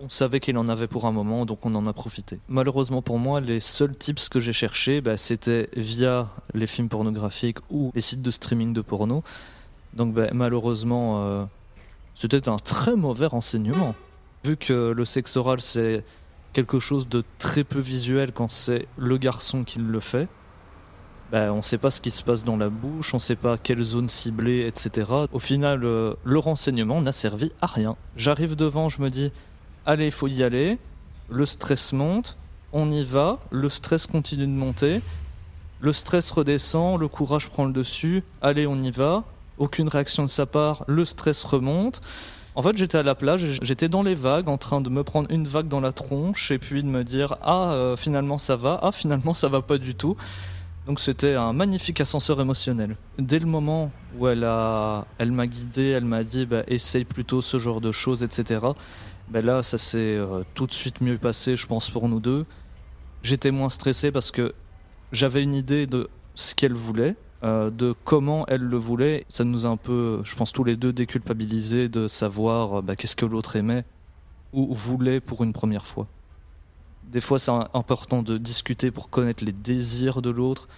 On 0.01 0.09
savait 0.09 0.39
qu'il 0.39 0.57
en 0.59 0.69
avait 0.69 0.87
pour 0.87 1.07
un 1.07 1.13
moment, 1.13 1.45
donc 1.45 1.67
on 1.67 1.75
en 1.75 1.87
a 1.87 1.93
profité. 1.93 2.39
Malheureusement 2.49 3.03
pour 3.03 3.19
moi, 3.19 3.41
les 3.41 3.59
seuls 3.59 3.97
tips 3.97 4.29
que 4.29 4.39
j'ai 4.39 4.53
cherchés, 4.53 5.01
bah, 5.01 5.17
c'était 5.17 5.69
via 5.77 6.29
les 6.55 6.69
films 6.69 6.89
pornographiques 6.89 7.59
ou 7.71 7.91
les 7.95 8.01
sites 8.01 8.23
de 8.23 8.31
streaming 8.31 8.73
de 8.73 8.81
porno. 8.81 9.25
Donc 9.95 10.15
bah, 10.15 10.29
malheureusement, 10.33 11.25
euh, 11.25 11.45
c'était 12.15 12.49
un 12.49 12.59
très 12.59 12.95
mauvais 12.95 13.27
renseignement. 13.27 13.95
Vu 14.45 14.57
que 14.57 14.93
le 14.93 15.05
sexe 15.05 15.37
oral, 15.37 15.61
c'est 15.61 16.05
quelque 16.53 16.79
chose 16.79 17.09
de 17.09 17.25
très 17.39 17.65
peu 17.65 17.81
visuel 17.81 18.33
quand 18.33 18.51
c'est 18.51 18.87
le 18.97 19.19
garçon 19.19 19.65
qui 19.65 19.81
le 19.81 20.01
fait, 20.01 20.29
bah, 21.31 21.53
on 21.53 21.57
ne 21.57 21.63
sait 21.63 21.77
pas 21.77 21.91
ce 21.91 22.01
qui 22.01 22.11
se 22.11 22.23
passe 22.23 22.43
dans 22.43 22.57
la 22.57 22.71
bouche, 22.71 23.13
on 23.13 23.19
ne 23.19 23.23
sait 23.23 23.37
pas 23.37 23.59
quelle 23.59 23.83
zone 23.83 24.09
cibler, 24.09 24.67
etc. 24.67 25.11
Au 25.33 25.39
final, 25.39 25.85
euh, 25.85 26.15
le 26.25 26.39
renseignement 26.39 27.01
n'a 27.03 27.13
servi 27.13 27.53
à 27.61 27.67
rien. 27.67 27.97
J'arrive 28.17 28.57
devant, 28.57 28.89
je 28.89 29.03
me 29.03 29.11
dis, 29.11 29.31
allez, 29.89 30.07
il 30.07 30.13
faut 30.13 30.29
y 30.29 30.45
aller. 30.45 30.79
Le 31.31 31.45
stress 31.47 31.93
monte. 31.93 32.37
on 32.73 32.91
y 32.91 33.03
va, 33.03 33.39
le 33.51 33.69
stress 33.71 34.07
continue 34.07 34.47
de 34.47 34.53
monter, 34.53 35.01
le 35.81 35.93
stress 35.93 36.31
redescend, 36.31 37.01
le 37.01 37.09
courage 37.09 37.49
prend 37.49 37.65
le 37.65 37.73
dessus, 37.73 38.23
allez 38.43 38.67
on 38.67 38.77
y 38.77 38.91
va, 38.91 39.25
aucune 39.57 39.89
réaction 39.89 40.23
de 40.23 40.29
sa 40.29 40.45
part, 40.45 40.85
le 40.87 41.07
stress 41.07 41.45
remonte. 41.45 42.03
En 42.55 42.61
fait, 42.61 42.77
j'étais 42.77 42.99
à 42.99 43.03
la 43.03 43.15
plage, 43.15 43.59
j'étais 43.63 43.89
dans 43.89 44.03
les 44.03 44.15
vagues, 44.15 44.51
en 44.51 44.59
train 44.59 44.83
de 44.83 44.91
me 44.91 45.03
prendre 45.03 45.31
une 45.31 45.47
vague 45.47 45.69
dans 45.69 45.81
la 45.81 45.93
tronche 45.93 46.51
et 46.51 46.59
puis 46.59 46.83
de 46.83 46.89
me 46.89 47.05
dire 47.05 47.37
ah 47.41 47.71
euh, 47.71 47.97
finalement 47.97 48.37
ça 48.37 48.57
va, 48.57 48.79
ah 48.83 48.93
finalement 48.93 49.33
ça 49.33 49.49
va 49.49 49.63
pas 49.63 49.79
du 49.79 49.95
tout. 49.95 50.17
Donc 50.87 51.01
c'était 51.01 51.35
un 51.35 51.53
magnifique 51.53 52.01
ascenseur 52.01 52.41
émotionnel. 52.41 52.97
Dès 53.19 53.39
le 53.39 53.47
moment 53.47 53.91
où 54.19 54.27
elle 54.27 54.45
a, 54.45 55.07
elle 55.19 55.33
m'a 55.33 55.47
guidé, 55.47 55.91
elle 55.91 56.05
m'a 56.05 56.25
dit 56.25 56.47
bah, 56.47 56.63
essaye 56.67 57.05
plutôt 57.05 57.41
ce 57.41 57.59
genre 57.59 57.81
de 57.81 57.93
choses, 57.93 58.23
etc. 58.23 58.61
Ben 59.31 59.45
là, 59.45 59.63
ça 59.63 59.79
s'est 59.79 59.99
euh, 59.99 60.43
tout 60.55 60.67
de 60.67 60.73
suite 60.73 61.01
mieux 61.01 61.19
passé, 61.19 61.57
je 61.57 61.67
pense 61.67 61.91
pour 61.91 62.09
nous 62.09 62.21
deux. 62.21 62.47
J'étais 63.23 63.51
moins 63.51 63.71
stressé 63.71 64.11
parce 64.11 64.31
que 64.31 64.55
j'avais 65.13 65.43
une 65.43 65.55
idée 65.55 65.87
de 65.87 66.09
ce 66.35 66.55
qu'elle 66.55 66.73
voulait, 66.73 67.17
euh, 67.43 67.71
de 67.71 67.95
comment 68.05 68.47
elle 68.47 68.63
le 68.63 68.77
voulait. 68.77 69.27
Ça 69.29 69.45
nous 69.45 69.67
a 69.67 69.69
un 69.69 69.77
peu, 69.77 70.21
je 70.25 70.35
pense 70.35 70.53
tous 70.53 70.65
les 70.65 70.77
deux, 70.77 70.93
déculpabilisés 70.93 71.89
de 71.89 72.09
savoir 72.09 72.83
bah, 72.83 72.97
qu'est-ce 72.97 73.17
que 73.17 73.27
l'autre 73.27 73.57
aimait 73.57 73.85
ou 74.53 74.73
voulait 74.73 75.21
pour 75.21 75.45
une 75.45 75.53
première 75.53 75.87
fois. 75.87 76.07
Des 77.05 77.21
fois, 77.21 77.39
c'est 77.39 77.53
important 77.75 78.23
de 78.23 78.37
discuter 78.37 78.91
pour 78.91 79.09
connaître 79.09 79.45
les 79.45 79.53
désirs 79.53 80.21
de 80.21 80.31
l'autre 80.31 80.69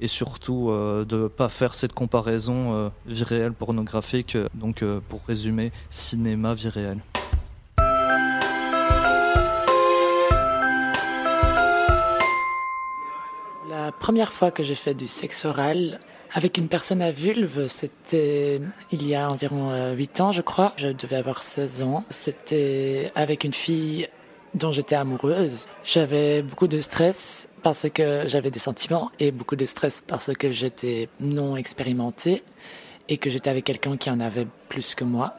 et 0.00 0.06
surtout 0.06 0.68
euh, 0.70 1.04
de 1.04 1.16
ne 1.16 1.28
pas 1.28 1.48
faire 1.48 1.74
cette 1.74 1.92
comparaison 1.92 2.74
euh, 2.74 2.88
vie 3.06 3.24
réelle 3.24 3.52
pornographique. 3.52 4.36
Donc, 4.54 4.82
euh, 4.82 5.00
pour 5.08 5.22
résumer, 5.26 5.72
cinéma, 5.90 6.54
vie 6.54 6.68
réelle. 6.68 7.00
La 13.88 13.92
première 13.92 14.34
fois 14.34 14.50
que 14.50 14.62
j'ai 14.62 14.74
fait 14.74 14.92
du 14.92 15.06
sexe 15.06 15.46
oral 15.46 15.98
avec 16.34 16.58
une 16.58 16.68
personne 16.68 17.00
à 17.00 17.10
vulve, 17.10 17.68
c'était 17.68 18.60
il 18.92 19.06
y 19.06 19.14
a 19.14 19.30
environ 19.30 19.94
8 19.94 20.20
ans, 20.20 20.30
je 20.30 20.42
crois. 20.42 20.74
Je 20.76 20.88
devais 20.88 21.16
avoir 21.16 21.40
16 21.40 21.80
ans. 21.80 22.04
C'était 22.10 23.10
avec 23.14 23.44
une 23.44 23.54
fille 23.54 24.06
dont 24.52 24.72
j'étais 24.72 24.94
amoureuse. 24.94 25.68
J'avais 25.86 26.42
beaucoup 26.42 26.68
de 26.68 26.78
stress 26.80 27.48
parce 27.62 27.88
que 27.88 28.24
j'avais 28.26 28.50
des 28.50 28.58
sentiments 28.58 29.10
et 29.20 29.30
beaucoup 29.30 29.56
de 29.56 29.64
stress 29.64 30.02
parce 30.06 30.34
que 30.34 30.50
j'étais 30.50 31.08
non 31.18 31.56
expérimentée 31.56 32.44
et 33.08 33.16
que 33.16 33.30
j'étais 33.30 33.48
avec 33.48 33.64
quelqu'un 33.64 33.96
qui 33.96 34.10
en 34.10 34.20
avait 34.20 34.46
plus 34.68 34.94
que 34.94 35.04
moi. 35.04 35.32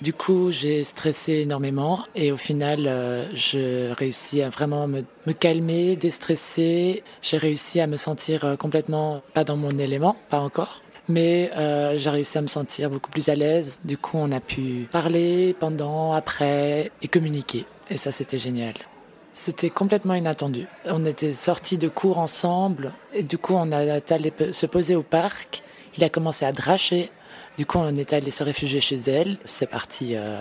Du 0.00 0.12
coup, 0.12 0.52
j'ai 0.52 0.84
stressé 0.84 1.34
énormément 1.34 2.04
et 2.14 2.30
au 2.30 2.36
final, 2.36 2.86
euh, 2.86 3.24
je 3.34 3.92
réussis 3.92 4.42
à 4.42 4.48
vraiment 4.48 4.86
me, 4.86 5.02
me 5.26 5.32
calmer, 5.32 5.96
déstresser. 5.96 7.02
J'ai 7.20 7.36
réussi 7.36 7.80
à 7.80 7.88
me 7.88 7.96
sentir 7.96 8.44
euh, 8.44 8.56
complètement 8.56 9.22
pas 9.34 9.42
dans 9.42 9.56
mon 9.56 9.70
élément, 9.70 10.16
pas 10.28 10.38
encore. 10.38 10.82
Mais 11.08 11.50
euh, 11.56 11.98
j'ai 11.98 12.10
réussi 12.10 12.38
à 12.38 12.42
me 12.42 12.46
sentir 12.46 12.90
beaucoup 12.90 13.10
plus 13.10 13.28
à 13.28 13.34
l'aise. 13.34 13.80
Du 13.84 13.98
coup, 13.98 14.18
on 14.18 14.30
a 14.30 14.40
pu 14.40 14.86
parler 14.92 15.56
pendant, 15.58 16.12
après 16.12 16.92
et 17.02 17.08
communiquer. 17.08 17.64
Et 17.90 17.96
ça, 17.96 18.12
c'était 18.12 18.38
génial. 18.38 18.74
C'était 19.34 19.70
complètement 19.70 20.14
inattendu. 20.14 20.66
On 20.84 21.04
était 21.06 21.32
sortis 21.32 21.78
de 21.78 21.88
cours 21.88 22.18
ensemble 22.18 22.92
et 23.12 23.24
du 23.24 23.38
coup, 23.38 23.54
on 23.54 23.72
a 23.72 24.00
allé 24.10 24.32
se 24.52 24.66
poser 24.66 24.94
au 24.94 25.02
parc. 25.02 25.62
Il 25.96 26.04
a 26.04 26.08
commencé 26.08 26.44
à 26.44 26.52
dracher. 26.52 27.10
Du 27.58 27.66
coup, 27.66 27.78
on 27.78 27.92
est 27.96 28.12
allé 28.12 28.30
se 28.30 28.44
réfugier 28.44 28.80
chez 28.80 28.98
elle. 29.10 29.36
C'est 29.44 29.66
parti 29.66 30.14
euh, 30.14 30.40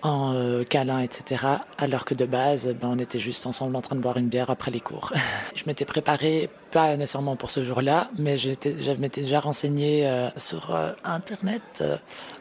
en 0.00 0.32
euh, 0.32 0.64
câlin, 0.64 1.00
etc. 1.00 1.44
Alors 1.76 2.06
que 2.06 2.14
de 2.14 2.24
base, 2.24 2.74
ben, 2.80 2.88
on 2.88 2.98
était 2.98 3.18
juste 3.18 3.46
ensemble 3.46 3.76
en 3.76 3.82
train 3.82 3.94
de 3.94 4.00
boire 4.00 4.16
une 4.16 4.28
bière 4.28 4.48
après 4.48 4.70
les 4.70 4.80
cours. 4.80 5.12
je 5.54 5.64
m'étais 5.66 5.84
préparé, 5.84 6.48
pas 6.70 6.96
nécessairement 6.96 7.36
pour 7.36 7.50
ce 7.50 7.62
jour-là, 7.62 8.08
mais 8.18 8.38
je 8.38 8.48
m'étais 8.48 9.20
déjà 9.20 9.38
renseigné 9.38 10.08
euh, 10.08 10.30
sur 10.38 10.74
Internet 11.04 11.84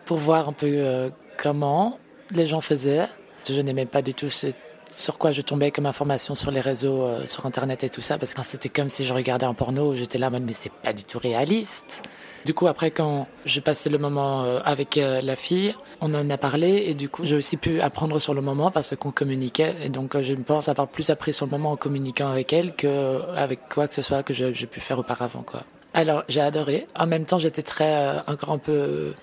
pour 0.06 0.18
voir 0.18 0.48
un 0.48 0.54
peu 0.54 1.12
comment 1.38 2.00
les 2.32 2.48
gens 2.48 2.62
faisaient. 2.62 3.10
Je 3.50 3.60
n'aimais 3.60 3.86
pas 3.86 4.02
du 4.02 4.14
tout 4.14 4.30
ce 4.30 4.48
sur 4.94 5.18
quoi 5.18 5.32
je 5.32 5.42
tombais 5.42 5.72
comme 5.72 5.88
information 5.88 6.36
sur 6.36 6.52
les 6.52 6.62
réseaux, 6.62 7.10
sur 7.26 7.48
Internet 7.48 7.84
et 7.84 7.90
tout 7.90 8.02
ça, 8.02 8.18
parce 8.20 8.34
que 8.36 8.44
c'était 8.44 8.70
comme 8.70 8.90
si 8.90 9.06
je 9.06 9.14
regardais 9.14 9.48
un 9.48 9.56
porno 9.56 9.96
j'étais 9.96 10.20
là 10.20 10.28
en 10.28 10.32
mode 10.32 10.44
mais 10.44 10.54
c'est 10.54 10.72
pas 10.72 10.94
du 10.94 11.04
tout 11.04 11.18
réaliste. 11.18 12.04
Du 12.46 12.54
coup, 12.54 12.68
après, 12.68 12.92
quand 12.92 13.28
j'ai 13.46 13.62
passé 13.62 13.90
le 13.90 13.98
moment 13.98 14.44
euh, 14.44 14.60
avec 14.66 14.98
euh, 14.98 15.22
la 15.22 15.36
fille, 15.36 15.74
on 16.02 16.14
en 16.14 16.30
a 16.30 16.38
parlé 16.38 16.84
et 16.88 16.94
du 16.94 17.08
coup, 17.08 17.24
j'ai 17.24 17.38
aussi 17.38 17.56
pu 17.56 17.80
apprendre 17.80 18.20
sur 18.20 18.34
le 18.34 18.42
moment 18.42 18.70
parce 18.70 18.96
qu'on 18.98 19.12
communiquait. 19.12 19.76
Et 19.82 19.90
donc, 19.90 20.16
euh, 20.16 20.24
je 20.24 20.34
pense 20.34 20.68
avoir 20.68 20.90
plus 20.90 21.10
appris 21.10 21.34
sur 21.34 21.46
le 21.46 21.52
moment 21.52 21.72
en 21.72 21.78
communiquant 21.78 22.30
avec 22.30 22.52
elle 22.52 22.76
que 22.76 23.22
avec 23.36 23.70
quoi 23.74 23.88
que 23.88 23.94
ce 23.94 24.02
soit 24.02 24.24
que 24.24 24.34
j'ai 24.34 24.68
pu 24.68 24.82
faire 24.82 25.00
auparavant, 25.00 25.44
quoi. 25.44 25.64
Alors, 25.94 26.24
j'ai 26.28 26.42
adoré. 26.42 26.88
En 26.96 27.06
même 27.06 27.24
temps, 27.24 27.38
j'étais 27.38 27.62
très, 27.62 28.20
encore 28.28 28.52
un 28.52 28.58
peu 28.58 29.14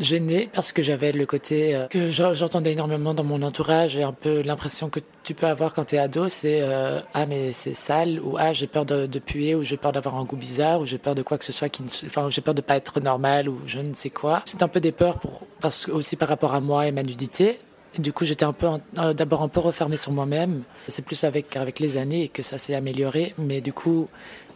gênée 0.00 0.48
parce 0.52 0.72
que 0.72 0.82
j'avais 0.82 1.12
le 1.12 1.26
côté 1.26 1.74
euh, 1.74 1.86
que 1.88 2.10
j'en- 2.10 2.34
j'entendais 2.34 2.72
énormément 2.72 3.14
dans 3.14 3.24
mon 3.24 3.42
entourage 3.42 3.96
et 3.96 4.02
un 4.02 4.12
peu 4.12 4.42
l'impression 4.42 4.88
que 4.90 5.00
tu 5.22 5.34
peux 5.34 5.46
avoir 5.46 5.72
quand 5.72 5.84
t'es 5.84 5.98
ado, 5.98 6.28
c'est 6.28 6.60
euh, 6.62 7.00
ah 7.14 7.26
mais 7.26 7.52
c'est 7.52 7.74
sale 7.74 8.20
ou 8.20 8.36
ah 8.38 8.52
j'ai 8.52 8.66
peur 8.66 8.84
de, 8.84 9.06
puer 9.18 9.54
ou 9.54 9.64
j'ai 9.64 9.76
peur 9.76 9.92
d'avoir 9.92 10.16
un 10.16 10.24
goût 10.24 10.36
bizarre 10.36 10.80
ou 10.80 10.86
j'ai 10.86 10.98
peur 10.98 11.14
de 11.14 11.22
quoi 11.22 11.38
que 11.38 11.44
ce 11.44 11.52
soit 11.52 11.68
qui 11.68 11.82
ne, 11.82 11.88
enfin 12.06 12.28
j'ai 12.30 12.40
peur 12.42 12.54
de 12.54 12.60
pas 12.60 12.76
être 12.76 13.00
normal 13.00 13.48
ou 13.48 13.60
je 13.66 13.78
ne 13.78 13.94
sais 13.94 14.10
quoi. 14.10 14.42
C'est 14.44 14.62
un 14.62 14.68
peu 14.68 14.80
des 14.80 14.92
peurs 14.92 15.18
pour 15.18 15.42
parce 15.60 15.88
aussi 15.88 16.16
par 16.16 16.28
rapport 16.28 16.54
à 16.54 16.60
moi 16.60 16.86
et 16.86 16.92
ma 16.92 17.02
nudité. 17.02 17.58
Du 17.98 18.12
coup, 18.12 18.26
j'étais 18.26 18.44
un 18.44 18.52
peu 18.52 18.66
euh, 18.98 19.14
d'abord 19.14 19.40
un 19.40 19.48
peu 19.48 19.60
refermée 19.60 19.96
sur 19.96 20.12
moi-même. 20.12 20.64
C'est 20.86 21.02
plus 21.02 21.24
avec 21.24 21.56
avec 21.56 21.80
les 21.80 21.96
années 21.96 22.28
que 22.28 22.42
ça 22.42 22.58
s'est 22.58 22.74
amélioré, 22.74 23.32
mais 23.38 23.62
du 23.62 23.72
coup, 23.72 24.08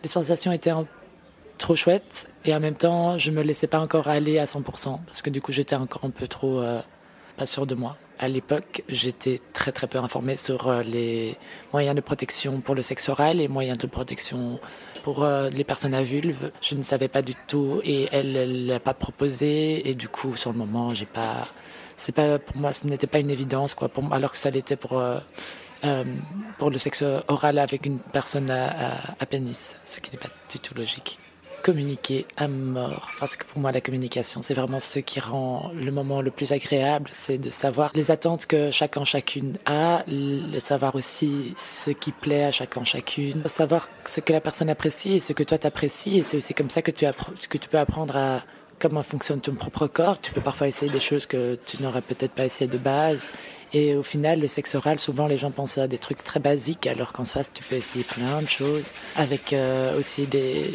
les 0.03 0.11
sensations 0.11 0.53
étaient 0.53 0.69
un 0.71 0.87
trop 1.61 1.77
chouette 1.77 2.29
et 2.45 2.55
en 2.55 2.59
même 2.59 2.75
temps 2.75 3.19
je 3.19 3.31
me 3.31 3.43
laissais 3.43 3.69
pas 3.69 3.79
encore 3.79 4.09
aller 4.09 4.39
à 4.39 4.47
100% 4.47 4.99
parce 5.07 5.23
que 5.23 5.31
du 5.31 5.41
coup 5.41 5.53
j'étais 5.53 5.77
encore 5.77 6.05
un 6.05 6.11
peu 6.11 6.27
trop 6.27 6.59
euh, 6.59 6.81
pas 7.37 7.47
sûr 7.47 7.67
de 7.67 7.75
moi. 7.75 7.97
À 8.19 8.29
l'époque 8.29 8.83
j'étais 8.89 9.41
très 9.53 9.71
très 9.71 9.87
peu 9.87 9.99
informée 9.99 10.37
sur 10.37 10.69
euh, 10.69 10.83
les 10.83 11.37
moyens 11.73 11.95
de 11.95 12.01
protection 12.01 12.61
pour 12.63 12.75
le 12.75 12.83
sexe 12.83 13.09
oral 13.11 13.41
et 13.41 13.47
moyens 13.47 13.79
de 13.79 13.87
protection 13.87 14.59
pour 15.03 15.23
euh, 15.23 15.51
les 15.51 15.65
personnes 15.65 15.95
à 15.95 16.03
vulve. 16.03 16.51
Je 16.63 16.75
ne 16.75 16.83
savais 16.83 17.09
pas 17.09 17.23
du 17.23 17.35
tout 17.47 17.81
et 17.85 18.09
elle 18.11 18.67
l'a 18.67 18.81
pas 18.81 18.95
proposé 18.95 19.89
et 19.89 19.95
du 19.95 20.09
coup 20.09 20.37
sur 20.37 20.53
le 20.53 20.59
moment 20.59 20.95
j'ai 20.95 21.07
pas 21.07 21.47
c'est 21.97 22.15
pas 22.15 22.39
pour 22.39 22.57
moi 22.57 22.73
ce 22.73 22.87
n'était 22.87 23.07
pas 23.07 23.19
une 23.19 23.31
évidence 23.31 23.75
quoi 23.75 23.89
pour 23.91 24.03
moi 24.03 24.17
alors 24.17 24.33
que 24.33 24.39
ça 24.39 24.51
l'était 24.51 24.77
pour 24.77 25.03
pour 26.59 26.71
le 26.71 26.79
sexe 26.79 27.05
oral 27.29 27.59
avec 27.59 27.87
une 27.87 27.99
personne 27.99 28.51
à, 28.51 28.65
à, 28.69 29.15
à 29.19 29.27
pénis, 29.27 29.77
ce 29.85 30.01
qui 30.01 30.11
n'est 30.11 30.19
pas 30.19 30.29
du 30.51 30.59
tout 30.59 30.75
logique 30.75 31.19
communiquer 31.63 32.27
à 32.37 32.49
mort. 32.49 33.11
Parce 33.19 33.37
que 33.37 33.45
pour 33.45 33.61
moi, 33.61 33.73
la 33.73 33.81
communication, 33.81 34.43
c'est 34.43 34.55
vraiment 34.55 34.81
ce 34.81 34.99
qui 34.99 35.21
rend 35.21 35.71
le 35.75 35.91
moment 35.91 36.21
le 36.21 36.31
plus 36.31 36.53
agréable. 36.53 37.09
C'est 37.13 37.39
de 37.39 37.51
savoir 37.51 37.91
les 37.95 38.11
attentes 38.11 38.47
que 38.47 38.71
chacun, 38.71 39.05
chacune 39.05 39.57
a, 39.67 40.03
le 40.09 40.59
savoir 40.59 40.95
aussi 40.95 41.55
ce 41.57 41.91
qui 41.91 42.13
plaît 42.13 42.45
à 42.45 42.53
chacun, 42.53 42.85
chacune, 42.85 43.43
savoir 43.47 43.89
ce 44.05 44.21
que 44.21 44.33
la 44.33 44.41
personne 44.41 44.71
apprécie 44.71 45.15
et 45.15 45.21
ce 45.21 45.33
que 45.33 45.43
toi 45.43 45.59
t'apprécies. 45.59 46.19
Et 46.19 46.23
c'est 46.23 46.37
aussi 46.37 46.55
comme 46.55 46.71
ça 46.71 46.83
que 46.83 46.91
tu, 46.91 47.07
que 47.49 47.59
tu 47.59 47.69
peux 47.69 47.79
apprendre 47.79 48.17
à 48.17 48.41
comment 48.81 49.03
fonctionne 49.03 49.41
ton 49.41 49.55
propre 49.55 49.87
corps. 49.87 50.21
Tu 50.21 50.33
peux 50.33 50.41
parfois 50.41 50.67
essayer 50.67 50.91
des 50.91 51.01
choses 51.01 51.27
que 51.27 51.57
tu 51.67 51.83
n'aurais 51.83 52.03
peut-être 52.03 52.33
pas 52.33 52.47
essayé 52.47 52.69
de 52.69 52.79
base. 52.79 53.29
Et 53.73 53.95
au 53.95 54.03
final, 54.03 54.41
le 54.41 54.49
sexe 54.49 54.75
oral, 54.75 54.99
souvent 54.99 55.29
les 55.29 55.39
gens 55.39 55.53
pensent 55.53 55.79
à 55.79 55.87
des 55.87 55.99
trucs 55.99 56.25
très 56.25 56.41
basiques, 56.41 56.89
alors 56.89 57.13
qu'en 57.13 57.25
face, 57.25 57.53
tu 57.53 57.63
peux 57.63 57.77
essayer 57.77 58.03
plein 58.03 58.43
de 58.43 58.49
choses, 58.49 58.93
avec 59.15 59.53
euh, 59.53 59.97
aussi 59.97 60.27
des, 60.27 60.73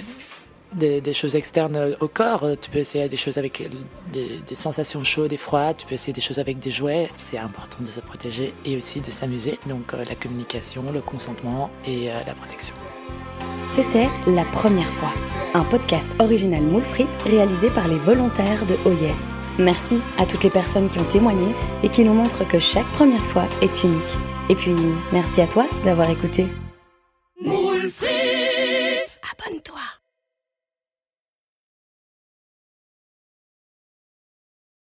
des, 0.76 1.14
choses 1.14 1.36
externes 1.36 1.96
au 2.00 2.08
corps. 2.08 2.46
Tu 2.60 2.70
peux 2.70 2.80
essayer 2.80 3.08
des 3.10 3.18
choses 3.18 3.38
avec 3.38 3.68
des, 4.12 4.56
sensations 4.56 5.04
chaudes 5.04 5.34
et 5.34 5.38
froides. 5.38 5.78
Tu 5.78 5.86
peux 5.86 5.94
essayer 5.94 6.14
des 6.14 6.22
choses 6.22 6.40
avec 6.40 6.60
des 6.60 6.72
jouets. 6.72 7.10
C'est 7.18 7.38
important 7.38 7.84
de 7.84 7.90
se 7.90 8.02
protéger 8.02 8.54
et 8.66 8.78
aussi 8.78 9.02
de 9.02 9.12
s'amuser. 9.12 9.60
Donc 9.68 9.94
euh, 9.94 10.04
la 10.06 10.16
communication, 10.16 10.84
le 10.94 11.02
consentement 11.02 11.70
et 11.86 12.10
euh, 12.12 12.14
la 12.26 12.34
protection. 12.34 12.76
C'était 13.76 14.08
La 14.28 14.44
Première 14.44 14.92
fois, 14.94 15.12
un 15.54 15.64
podcast 15.64 16.10
original 16.20 16.62
Moule 16.62 16.86
Frites 16.86 17.22
réalisé 17.24 17.70
par 17.70 17.88
les 17.88 17.98
volontaires 17.98 18.66
de 18.66 18.76
OYES. 18.86 19.34
Merci 19.58 20.00
à 20.18 20.26
toutes 20.26 20.44
les 20.44 20.50
personnes 20.50 20.90
qui 20.90 21.00
ont 21.00 21.06
témoigné 21.06 21.56
et 21.84 21.90
qui 21.90 22.04
nous 22.04 22.14
montrent 22.14 22.48
que 22.48 22.60
chaque 22.60 22.90
première 22.94 23.26
fois 23.26 23.48
est 23.62 23.84
unique. 23.84 24.18
Et 24.50 24.56
puis, 24.56 24.76
merci 25.12 25.42
à 25.42 25.48
toi 25.48 25.66
d'avoir 25.84 26.10
écouté. 26.10 26.48